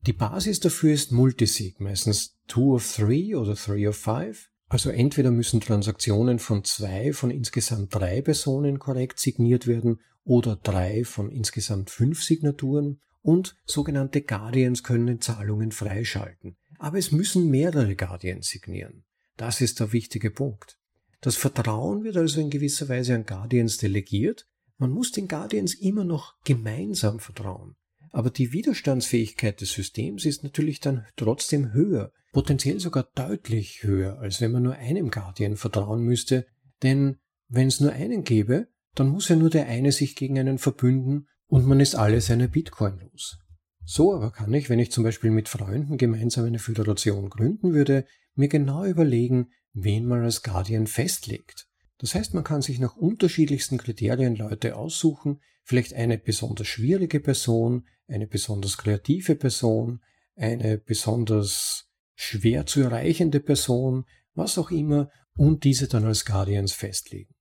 Die 0.07 0.13
Basis 0.13 0.62
dafür 0.62 0.93
ist 0.93 1.12
Multisig, 1.12 1.81
meistens 1.81 2.39
Two 2.47 2.73
of 2.73 2.95
Three 2.95 3.36
oder 3.36 3.55
Three 3.55 3.88
of 3.88 3.97
Five. 3.97 4.49
Also 4.69 4.89
entweder 4.89 5.31
müssen 5.31 5.60
Transaktionen 5.60 6.39
von 6.39 6.63
zwei 6.63 7.12
von 7.12 7.29
insgesamt 7.29 7.93
drei 7.93 8.21
Personen 8.21 8.79
korrekt 8.79 9.19
signiert 9.19 9.67
werden 9.67 9.99
oder 10.23 10.55
drei 10.55 11.03
von 11.03 11.29
insgesamt 11.29 11.89
fünf 11.89 12.23
Signaturen 12.23 13.01
und 13.21 13.57
sogenannte 13.65 14.21
Guardians 14.21 14.81
können 14.81 15.19
Zahlungen 15.19 15.73
freischalten. 15.73 16.55
Aber 16.79 16.97
es 16.97 17.12
müssen 17.12 17.49
mehrere 17.49 17.97
Guardians 17.97 18.47
signieren. 18.47 19.03
Das 19.36 19.60
ist 19.60 19.81
der 19.81 19.91
wichtige 19.91 20.31
Punkt. 20.31 20.79
Das 21.21 21.36
Vertrauen 21.36 22.03
wird 22.03 22.17
also 22.17 22.41
in 22.41 22.49
gewisser 22.49 22.89
Weise 22.89 23.13
an 23.13 23.25
Guardians 23.25 23.77
delegiert. 23.77 24.47
Man 24.77 24.89
muss 24.89 25.12
den 25.12 25.27
Guardians 25.27 25.75
immer 25.75 26.03
noch 26.03 26.34
gemeinsam 26.43 27.19
vertrauen. 27.19 27.75
Aber 28.12 28.31
die 28.31 28.51
Widerstandsfähigkeit 28.51 29.62
des 29.62 29.71
Systems 29.71 30.25
ist 30.25 30.43
natürlich 30.43 30.79
dann 30.79 31.05
trotzdem 31.15 31.71
höher, 31.71 32.12
potenziell 32.34 32.79
sogar 32.79 33.07
deutlich 33.15 33.84
höher, 33.84 34.19
als 34.19 34.41
wenn 34.41 34.51
man 34.51 34.63
nur 34.63 34.75
einem 34.75 35.12
Guardian 35.12 35.55
vertrauen 35.55 36.01
müsste, 36.01 36.45
denn 36.84 37.17
wenn 37.47 37.67
es 37.67 37.79
nur 37.79 37.91
einen 37.91 38.23
gäbe, 38.23 38.67
dann 38.95 39.10
muss 39.10 39.29
ja 39.29 39.36
nur 39.36 39.49
der 39.49 39.67
eine 39.67 39.91
sich 39.91 40.15
gegen 40.15 40.39
einen 40.39 40.57
verbünden 40.57 41.27
und 41.47 41.67
man 41.67 41.79
ist 41.79 41.95
alle 41.95 42.19
seine 42.19 42.49
Bitcoin 42.49 42.99
los. 42.99 43.38
So 43.86 44.13
aber 44.13 44.31
kann 44.31 44.53
ich, 44.53 44.69
wenn 44.69 44.79
ich 44.79 44.91
zum 44.91 45.03
Beispiel 45.03 45.31
mit 45.31 45.49
Freunden 45.49 45.97
gemeinsam 45.97 46.45
eine 46.45 46.60
Föderation 46.60 47.29
gründen 47.29 47.73
würde, 47.73 48.05
mir 48.36 48.47
genau 48.47 48.86
überlegen, 48.86 49.51
wen 49.73 50.05
man 50.05 50.23
als 50.23 50.43
Guardian 50.43 50.88
festlegt. 50.88 51.67
Das 51.97 52.15
heißt, 52.15 52.34
man 52.34 52.43
kann 52.43 52.62
sich 52.62 52.79
nach 52.79 52.95
unterschiedlichsten 52.95 53.77
Kriterien 53.77 54.36
Leute 54.36 54.75
aussuchen, 54.75 55.39
vielleicht 55.63 55.93
eine 55.93 56.17
besonders 56.17 56.67
schwierige 56.67 57.19
Person, 57.19 57.88
eine 58.07 58.27
besonders 58.27 58.77
kreative 58.77 59.36
Person, 59.36 60.01
eine 60.36 60.77
besonders 60.77 61.89
schwer 62.15 62.65
zu 62.65 62.81
erreichende 62.81 63.39
Person, 63.39 64.05
was 64.34 64.57
auch 64.57 64.71
immer, 64.71 65.10
und 65.36 65.63
diese 65.63 65.88
dann 65.88 66.05
als 66.05 66.25
Guardians 66.25 66.73
festlegen. 66.73 67.34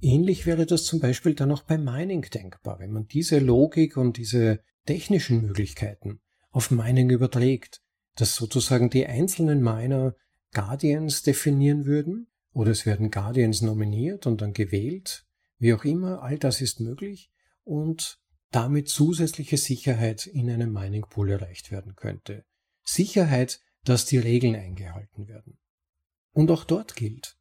Ähnlich 0.00 0.46
wäre 0.46 0.64
das 0.64 0.84
zum 0.84 1.00
Beispiel 1.00 1.34
dann 1.34 1.50
auch 1.50 1.62
beim 1.62 1.84
Mining 1.84 2.22
denkbar, 2.22 2.78
wenn 2.78 2.92
man 2.92 3.06
diese 3.06 3.38
Logik 3.38 3.96
und 3.96 4.16
diese 4.16 4.60
technischen 4.86 5.42
Möglichkeiten 5.42 6.20
auf 6.50 6.70
Mining 6.70 7.10
überträgt, 7.10 7.82
dass 8.14 8.34
sozusagen 8.34 8.90
die 8.90 9.06
einzelnen 9.06 9.62
Miner 9.62 10.14
Guardians 10.52 11.22
definieren 11.22 11.84
würden, 11.84 12.28
oder 12.52 12.70
es 12.70 12.86
werden 12.86 13.10
Guardians 13.10 13.62
nominiert 13.62 14.26
und 14.26 14.40
dann 14.40 14.52
gewählt, 14.52 15.26
wie 15.58 15.74
auch 15.74 15.84
immer, 15.84 16.22
all 16.22 16.38
das 16.38 16.60
ist 16.60 16.80
möglich 16.80 17.30
und 17.64 18.20
damit 18.50 18.88
zusätzliche 18.88 19.58
Sicherheit 19.58 20.26
in 20.26 20.50
einem 20.50 20.72
Mining 20.72 21.04
Pool 21.08 21.30
erreicht 21.30 21.70
werden 21.70 21.94
könnte. 21.94 22.44
Sicherheit, 22.82 23.60
dass 23.84 24.06
die 24.06 24.18
Regeln 24.18 24.56
eingehalten 24.56 25.28
werden. 25.28 25.58
Und 26.32 26.50
auch 26.50 26.64
dort 26.64 26.96
gilt, 26.96 27.36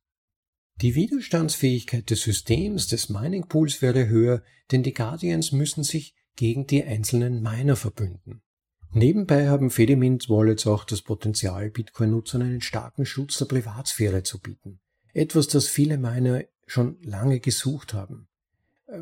die 0.82 0.94
Widerstandsfähigkeit 0.94 2.10
des 2.10 2.22
Systems 2.22 2.88
des 2.88 3.10
Mining 3.10 3.48
Pools 3.48 3.82
wäre 3.82 4.08
höher, 4.08 4.44
denn 4.72 4.84
die 4.84 4.94
Guardians 4.94 5.52
müssen 5.52 5.84
sich 5.84 6.14
gegen 6.36 6.68
die 6.68 6.84
einzelnen 6.84 7.42
Miner 7.42 7.76
verbünden. 7.76 8.44
Nebenbei 8.92 9.48
haben 9.48 9.70
Fedimint 9.70 10.30
Wallets 10.30 10.66
auch 10.66 10.84
das 10.84 11.02
Potenzial, 11.02 11.70
Bitcoin-Nutzern 11.70 12.42
einen 12.42 12.62
starken 12.62 13.06
Schutz 13.06 13.38
der 13.38 13.46
Privatsphäre 13.46 14.24
zu 14.24 14.40
bieten. 14.40 14.80
Etwas, 15.14 15.48
das 15.48 15.68
viele 15.68 15.98
Miner 15.98 16.44
schon 16.66 16.98
lange 17.02 17.40
gesucht 17.40 17.94
haben. 17.94 18.28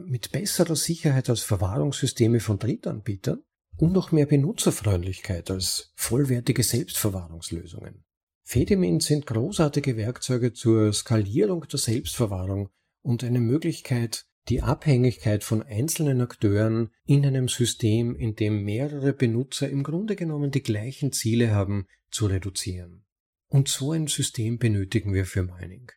Mit 0.06 0.32
besserer 0.32 0.76
Sicherheit 0.76 1.30
als 1.30 1.42
Verwahrungssysteme 1.42 2.40
von 2.40 2.58
Drittanbietern 2.58 3.44
und 3.78 3.94
noch 3.94 4.12
mehr 4.12 4.26
Benutzerfreundlichkeit 4.26 5.52
als 5.52 5.92
vollwertige 5.96 6.64
Selbstverwahrungslösungen. 6.64 8.04
Fedimint 8.44 9.04
sind 9.04 9.26
großartige 9.26 9.98
Werkzeuge 9.98 10.54
zur 10.54 10.94
Skalierung 10.94 11.68
der 11.68 11.80
Selbstverwahrung 11.80 12.70
und 13.02 13.24
eine 13.24 13.40
Möglichkeit, 13.40 14.26
die 14.50 14.62
Abhängigkeit 14.62 15.44
von 15.44 15.64
einzelnen 15.64 16.22
Akteuren 16.22 16.92
in 17.06 17.26
einem 17.26 17.48
System, 17.48 18.16
in 18.16 18.36
dem 18.36 18.64
mehrere 18.64 19.14
Benutzer 19.14 19.70
im 19.70 19.84
Grunde 19.84 20.16
genommen 20.16 20.52
die 20.52 20.62
gleichen 20.62 21.12
Ziele 21.12 21.52
haben, 21.52 21.88
zu 22.12 22.28
reduzieren. 22.28 23.06
Und 23.48 23.68
so 23.68 23.92
ein 23.92 24.08
System 24.08 24.58
benötigen 24.58 25.14
wir 25.14 25.26
für 25.26 25.44
Mining. 25.44 25.92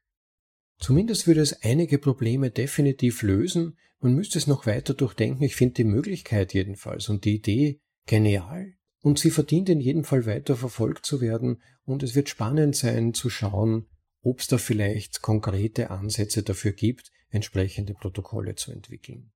Zumindest 0.78 1.26
würde 1.26 1.40
es 1.40 1.62
einige 1.62 1.98
Probleme 1.98 2.50
definitiv 2.50 3.22
lösen. 3.22 3.76
Man 4.00 4.14
müsste 4.14 4.38
es 4.38 4.46
noch 4.46 4.66
weiter 4.66 4.94
durchdenken. 4.94 5.42
Ich 5.42 5.56
finde 5.56 5.74
die 5.74 5.84
Möglichkeit 5.84 6.54
jedenfalls 6.54 7.08
und 7.08 7.24
die 7.24 7.36
Idee 7.36 7.80
genial. 8.06 8.74
Und 9.00 9.18
sie 9.18 9.30
verdient 9.30 9.68
in 9.68 9.80
jedem 9.80 10.04
Fall 10.04 10.26
weiter 10.26 10.56
verfolgt 10.56 11.04
zu 11.04 11.20
werden. 11.20 11.62
Und 11.84 12.02
es 12.02 12.14
wird 12.14 12.28
spannend 12.28 12.76
sein 12.76 13.12
zu 13.12 13.28
schauen, 13.28 13.86
ob 14.22 14.40
es 14.40 14.46
da 14.46 14.58
vielleicht 14.58 15.22
konkrete 15.22 15.90
Ansätze 15.90 16.42
dafür 16.42 16.72
gibt, 16.72 17.10
entsprechende 17.30 17.94
Protokolle 17.94 18.54
zu 18.54 18.72
entwickeln. 18.72 19.32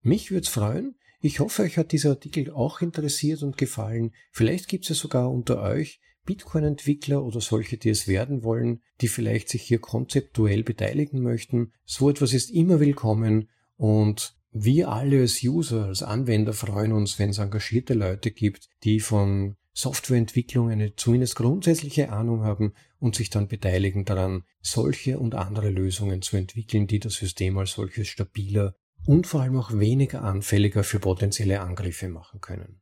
Mich 0.00 0.30
würde 0.30 0.42
es 0.42 0.48
freuen. 0.48 0.96
Ich 1.20 1.40
hoffe, 1.40 1.62
euch 1.62 1.78
hat 1.78 1.92
dieser 1.92 2.10
Artikel 2.10 2.50
auch 2.50 2.82
interessiert 2.82 3.42
und 3.42 3.56
gefallen. 3.56 4.12
Vielleicht 4.30 4.68
gibt 4.68 4.84
es 4.84 4.90
ja 4.90 4.94
sogar 4.94 5.30
unter 5.30 5.62
euch 5.62 6.00
Bitcoin-Entwickler 6.26 7.22
oder 7.24 7.40
solche, 7.40 7.76
die 7.76 7.90
es 7.90 8.08
werden 8.08 8.42
wollen, 8.42 8.82
die 9.00 9.08
vielleicht 9.08 9.48
sich 9.48 9.62
hier 9.62 9.78
konzeptuell 9.78 10.62
beteiligen 10.62 11.22
möchten. 11.22 11.72
So 11.84 12.10
etwas 12.10 12.32
ist 12.32 12.50
immer 12.50 12.80
willkommen 12.80 13.48
und 13.76 14.36
wir 14.50 14.88
alle 14.88 15.20
als 15.20 15.42
User, 15.42 15.86
als 15.86 16.02
Anwender 16.02 16.52
freuen 16.52 16.92
uns, 16.92 17.18
wenn 17.18 17.30
es 17.30 17.38
engagierte 17.38 17.94
Leute 17.94 18.30
gibt, 18.30 18.68
die 18.84 19.00
von 19.00 19.56
Softwareentwicklung 19.74 20.70
eine 20.70 20.94
zumindest 20.94 21.34
grundsätzliche 21.36 22.10
Ahnung 22.10 22.42
haben 22.42 22.74
und 22.98 23.16
sich 23.16 23.28
dann 23.28 23.48
beteiligen 23.48 24.04
daran, 24.04 24.44
solche 24.62 25.18
und 25.18 25.34
andere 25.34 25.68
Lösungen 25.68 26.22
zu 26.22 26.36
entwickeln, 26.36 26.86
die 26.86 27.00
das 27.00 27.14
System 27.14 27.58
als 27.58 27.72
solches 27.72 28.08
stabiler 28.08 28.76
und 29.04 29.26
vor 29.26 29.42
allem 29.42 29.58
auch 29.58 29.78
weniger 29.78 30.22
anfälliger 30.22 30.84
für 30.84 31.00
potenzielle 31.00 31.60
Angriffe 31.60 32.08
machen 32.08 32.40
können. 32.40 32.80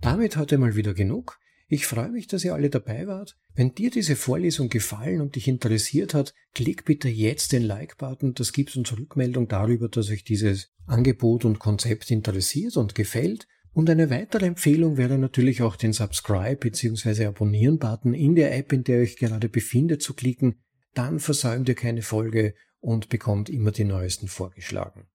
Damit 0.00 0.36
heute 0.36 0.58
mal 0.58 0.76
wieder 0.76 0.92
genug. 0.92 1.40
Ich 1.66 1.86
freue 1.86 2.10
mich, 2.10 2.26
dass 2.26 2.44
ihr 2.44 2.52
alle 2.52 2.68
dabei 2.68 3.06
wart. 3.06 3.36
Wenn 3.54 3.74
dir 3.74 3.90
diese 3.90 4.16
Vorlesung 4.16 4.68
gefallen 4.68 5.22
und 5.22 5.34
dich 5.34 5.48
interessiert 5.48 6.12
hat, 6.12 6.34
klick 6.52 6.84
bitte 6.84 7.08
jetzt 7.08 7.52
den 7.52 7.62
Like-Button. 7.62 8.34
Das 8.34 8.52
gibt 8.52 8.76
uns 8.76 8.92
Rückmeldung 8.92 9.48
darüber, 9.48 9.88
dass 9.88 10.10
euch 10.10 10.24
dieses 10.24 10.70
Angebot 10.86 11.46
und 11.46 11.58
Konzept 11.58 12.10
interessiert 12.10 12.76
und 12.76 12.94
gefällt. 12.94 13.48
Und 13.74 13.90
eine 13.90 14.08
weitere 14.08 14.46
Empfehlung 14.46 14.96
wäre 14.96 15.18
natürlich 15.18 15.60
auch 15.60 15.74
den 15.74 15.92
Subscribe 15.92 16.56
bzw. 16.56 17.26
Abonnieren-Button 17.26 18.14
in 18.14 18.36
der 18.36 18.56
App, 18.56 18.72
in 18.72 18.84
der 18.84 18.98
ihr 18.98 19.02
euch 19.02 19.16
gerade 19.16 19.48
befindet, 19.48 20.00
zu 20.00 20.14
klicken. 20.14 20.60
Dann 20.94 21.18
versäumt 21.18 21.68
ihr 21.68 21.74
keine 21.74 22.02
Folge 22.02 22.54
und 22.78 23.08
bekommt 23.08 23.48
immer 23.48 23.72
die 23.72 23.84
neuesten 23.84 24.28
vorgeschlagen. 24.28 25.08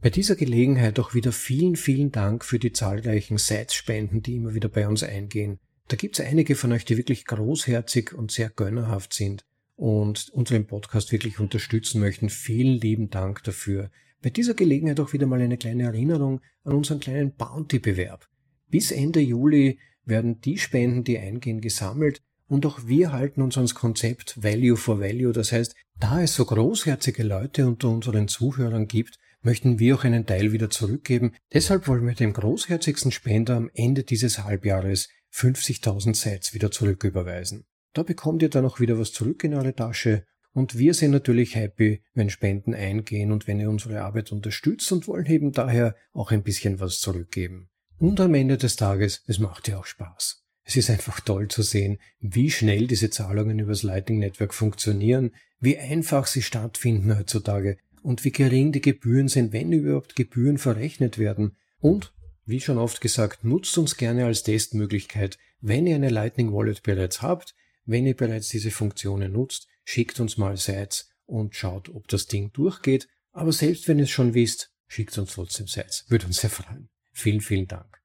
Bei 0.00 0.08
dieser 0.08 0.36
Gelegenheit 0.36 0.98
auch 1.00 1.12
wieder 1.12 1.32
vielen, 1.32 1.76
vielen 1.76 2.12
Dank 2.12 2.44
für 2.44 2.58
die 2.58 2.72
zahlreichen 2.72 3.36
Sites-Spenden, 3.36 4.22
die 4.22 4.36
immer 4.36 4.54
wieder 4.54 4.68
bei 4.68 4.88
uns 4.88 5.02
eingehen. 5.02 5.58
Da 5.88 5.96
gibt 5.96 6.18
es 6.18 6.24
einige 6.24 6.54
von 6.54 6.72
euch, 6.72 6.84
die 6.84 6.96
wirklich 6.96 7.26
großherzig 7.26 8.14
und 8.14 8.30
sehr 8.30 8.48
gönnerhaft 8.48 9.12
sind 9.12 9.44
und 9.74 10.30
unseren 10.30 10.66
Podcast 10.66 11.12
wirklich 11.12 11.40
unterstützen 11.40 12.00
möchten. 12.00 12.30
Vielen 12.30 12.80
lieben 12.80 13.10
Dank 13.10 13.42
dafür. 13.42 13.90
Bei 14.20 14.30
dieser 14.30 14.54
Gelegenheit 14.54 14.98
auch 15.00 15.12
wieder 15.12 15.26
mal 15.26 15.40
eine 15.40 15.58
kleine 15.58 15.84
Erinnerung 15.84 16.40
an 16.64 16.74
unseren 16.74 16.98
kleinen 16.98 17.34
Bounty-Bewerb. 17.34 18.28
Bis 18.68 18.90
Ende 18.90 19.20
Juli 19.20 19.78
werden 20.04 20.40
die 20.40 20.58
Spenden, 20.58 21.04
die 21.04 21.18
eingehen, 21.18 21.60
gesammelt 21.60 22.20
und 22.48 22.66
auch 22.66 22.86
wir 22.86 23.12
halten 23.12 23.42
uns 23.42 23.56
ans 23.56 23.74
Konzept 23.74 24.42
Value 24.42 24.76
for 24.76 25.00
Value. 25.00 25.32
Das 25.32 25.52
heißt, 25.52 25.74
da 26.00 26.22
es 26.22 26.34
so 26.34 26.44
großherzige 26.44 27.22
Leute 27.22 27.66
unter 27.66 27.90
unseren 27.90 28.26
Zuhörern 28.26 28.88
gibt, 28.88 29.18
möchten 29.42 29.78
wir 29.78 29.94
auch 29.94 30.04
einen 30.04 30.26
Teil 30.26 30.52
wieder 30.52 30.70
zurückgeben. 30.70 31.34
Deshalb 31.52 31.86
wollen 31.86 32.06
wir 32.06 32.14
dem 32.14 32.32
großherzigsten 32.32 33.12
Spender 33.12 33.56
am 33.56 33.70
Ende 33.72 34.02
dieses 34.02 34.42
Halbjahres 34.42 35.08
50.000 35.32 36.16
Sites 36.16 36.54
wieder 36.54 36.70
zurücküberweisen. 36.70 37.66
Da 37.92 38.02
bekommt 38.02 38.42
ihr 38.42 38.48
dann 38.48 38.64
auch 38.64 38.80
wieder 38.80 38.98
was 38.98 39.12
zurück 39.12 39.44
in 39.44 39.54
eure 39.54 39.74
Tasche 39.74 40.24
und 40.58 40.76
wir 40.76 40.92
sind 40.92 41.12
natürlich 41.12 41.54
happy, 41.54 42.02
wenn 42.14 42.30
Spenden 42.30 42.74
eingehen 42.74 43.30
und 43.30 43.46
wenn 43.46 43.60
ihr 43.60 43.70
unsere 43.70 44.02
Arbeit 44.02 44.32
unterstützt 44.32 44.90
und 44.90 45.06
wollen 45.06 45.26
eben 45.26 45.52
daher 45.52 45.94
auch 46.12 46.32
ein 46.32 46.42
bisschen 46.42 46.80
was 46.80 46.98
zurückgeben. 46.98 47.70
Und 47.96 48.18
am 48.18 48.34
Ende 48.34 48.56
des 48.58 48.74
Tages, 48.74 49.22
es 49.28 49.38
macht 49.38 49.68
ja 49.68 49.78
auch 49.78 49.86
Spaß. 49.86 50.42
Es 50.64 50.74
ist 50.74 50.90
einfach 50.90 51.20
toll 51.20 51.46
zu 51.46 51.62
sehen, 51.62 51.98
wie 52.18 52.50
schnell 52.50 52.88
diese 52.88 53.08
Zahlungen 53.08 53.60
übers 53.60 53.84
Lightning 53.84 54.18
Network 54.18 54.52
funktionieren, 54.52 55.30
wie 55.60 55.78
einfach 55.78 56.26
sie 56.26 56.42
stattfinden 56.42 57.16
heutzutage, 57.16 57.78
und 58.02 58.24
wie 58.24 58.32
gering 58.32 58.72
die 58.72 58.80
Gebühren 58.80 59.28
sind, 59.28 59.52
wenn 59.52 59.70
überhaupt 59.70 60.16
Gebühren 60.16 60.58
verrechnet 60.58 61.18
werden. 61.18 61.56
Und, 61.78 62.12
wie 62.46 62.60
schon 62.60 62.78
oft 62.78 63.00
gesagt, 63.00 63.44
nutzt 63.44 63.78
uns 63.78 63.96
gerne 63.96 64.26
als 64.26 64.42
Testmöglichkeit, 64.42 65.38
wenn 65.60 65.86
ihr 65.86 65.94
eine 65.94 66.10
Lightning 66.10 66.52
Wallet 66.52 66.82
bereits 66.82 67.22
habt, 67.22 67.54
wenn 67.84 68.06
ihr 68.06 68.16
bereits 68.16 68.48
diese 68.48 68.72
Funktionen 68.72 69.32
nutzt, 69.32 69.67
schickt 69.88 70.20
uns 70.20 70.36
mal 70.36 70.58
Sites 70.58 71.08
und 71.24 71.54
schaut, 71.54 71.88
ob 71.88 72.08
das 72.08 72.26
Ding 72.26 72.52
durchgeht. 72.52 73.08
Aber 73.32 73.52
selbst 73.52 73.88
wenn 73.88 73.98
ihr 73.98 74.04
es 74.04 74.10
schon 74.10 74.34
wisst, 74.34 74.70
schickt 74.86 75.16
uns 75.16 75.32
trotzdem 75.32 75.66
Sites. 75.66 76.04
Würde 76.08 76.26
uns 76.26 76.42
sehr 76.42 76.50
freuen. 76.50 76.90
Vielen, 77.14 77.40
vielen 77.40 77.66
Dank. 77.66 77.98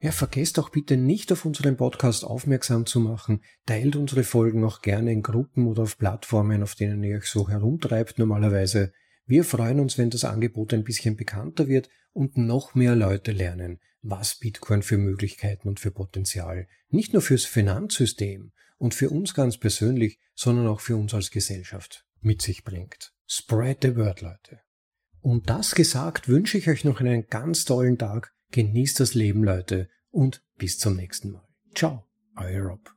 Ja, 0.00 0.10
vergesst 0.10 0.58
auch 0.58 0.70
bitte 0.70 0.96
nicht 0.96 1.30
auf 1.30 1.44
unseren 1.44 1.76
Podcast 1.76 2.24
aufmerksam 2.24 2.84
zu 2.84 2.98
machen. 2.98 3.44
Teilt 3.64 3.94
unsere 3.94 4.24
Folgen 4.24 4.64
auch 4.64 4.82
gerne 4.82 5.12
in 5.12 5.22
Gruppen 5.22 5.68
oder 5.68 5.84
auf 5.84 5.98
Plattformen, 5.98 6.64
auf 6.64 6.74
denen 6.74 7.04
ihr 7.04 7.18
euch 7.18 7.26
so 7.26 7.48
herumtreibt 7.48 8.18
normalerweise. 8.18 8.92
Wir 9.24 9.44
freuen 9.44 9.78
uns, 9.78 9.98
wenn 9.98 10.10
das 10.10 10.24
Angebot 10.24 10.74
ein 10.74 10.82
bisschen 10.82 11.16
bekannter 11.16 11.68
wird 11.68 11.90
und 12.12 12.38
noch 12.38 12.74
mehr 12.74 12.96
Leute 12.96 13.30
lernen, 13.30 13.78
was 14.02 14.36
Bitcoin 14.36 14.82
für 14.82 14.98
Möglichkeiten 14.98 15.68
und 15.68 15.78
für 15.78 15.92
Potenzial 15.92 16.66
nicht 16.88 17.12
nur 17.12 17.22
fürs 17.22 17.44
Finanzsystem 17.44 18.50
und 18.80 18.94
für 18.94 19.10
uns 19.10 19.34
ganz 19.34 19.58
persönlich, 19.58 20.18
sondern 20.34 20.66
auch 20.66 20.80
für 20.80 20.96
uns 20.96 21.12
als 21.12 21.30
Gesellschaft 21.30 22.06
mit 22.20 22.42
sich 22.42 22.64
bringt. 22.64 23.12
Spread 23.26 23.78
the 23.82 23.94
word, 23.94 24.22
Leute. 24.22 24.60
Und 25.20 25.50
das 25.50 25.74
gesagt, 25.74 26.28
wünsche 26.28 26.56
ich 26.56 26.68
euch 26.68 26.84
noch 26.84 27.00
einen 27.00 27.26
ganz 27.26 27.66
tollen 27.66 27.98
Tag. 27.98 28.32
Genießt 28.52 28.98
das 28.98 29.14
Leben, 29.14 29.44
Leute, 29.44 29.90
und 30.08 30.42
bis 30.56 30.78
zum 30.78 30.96
nächsten 30.96 31.30
Mal. 31.30 31.46
Ciao, 31.74 32.06
euer 32.36 32.62
Rob. 32.62 32.90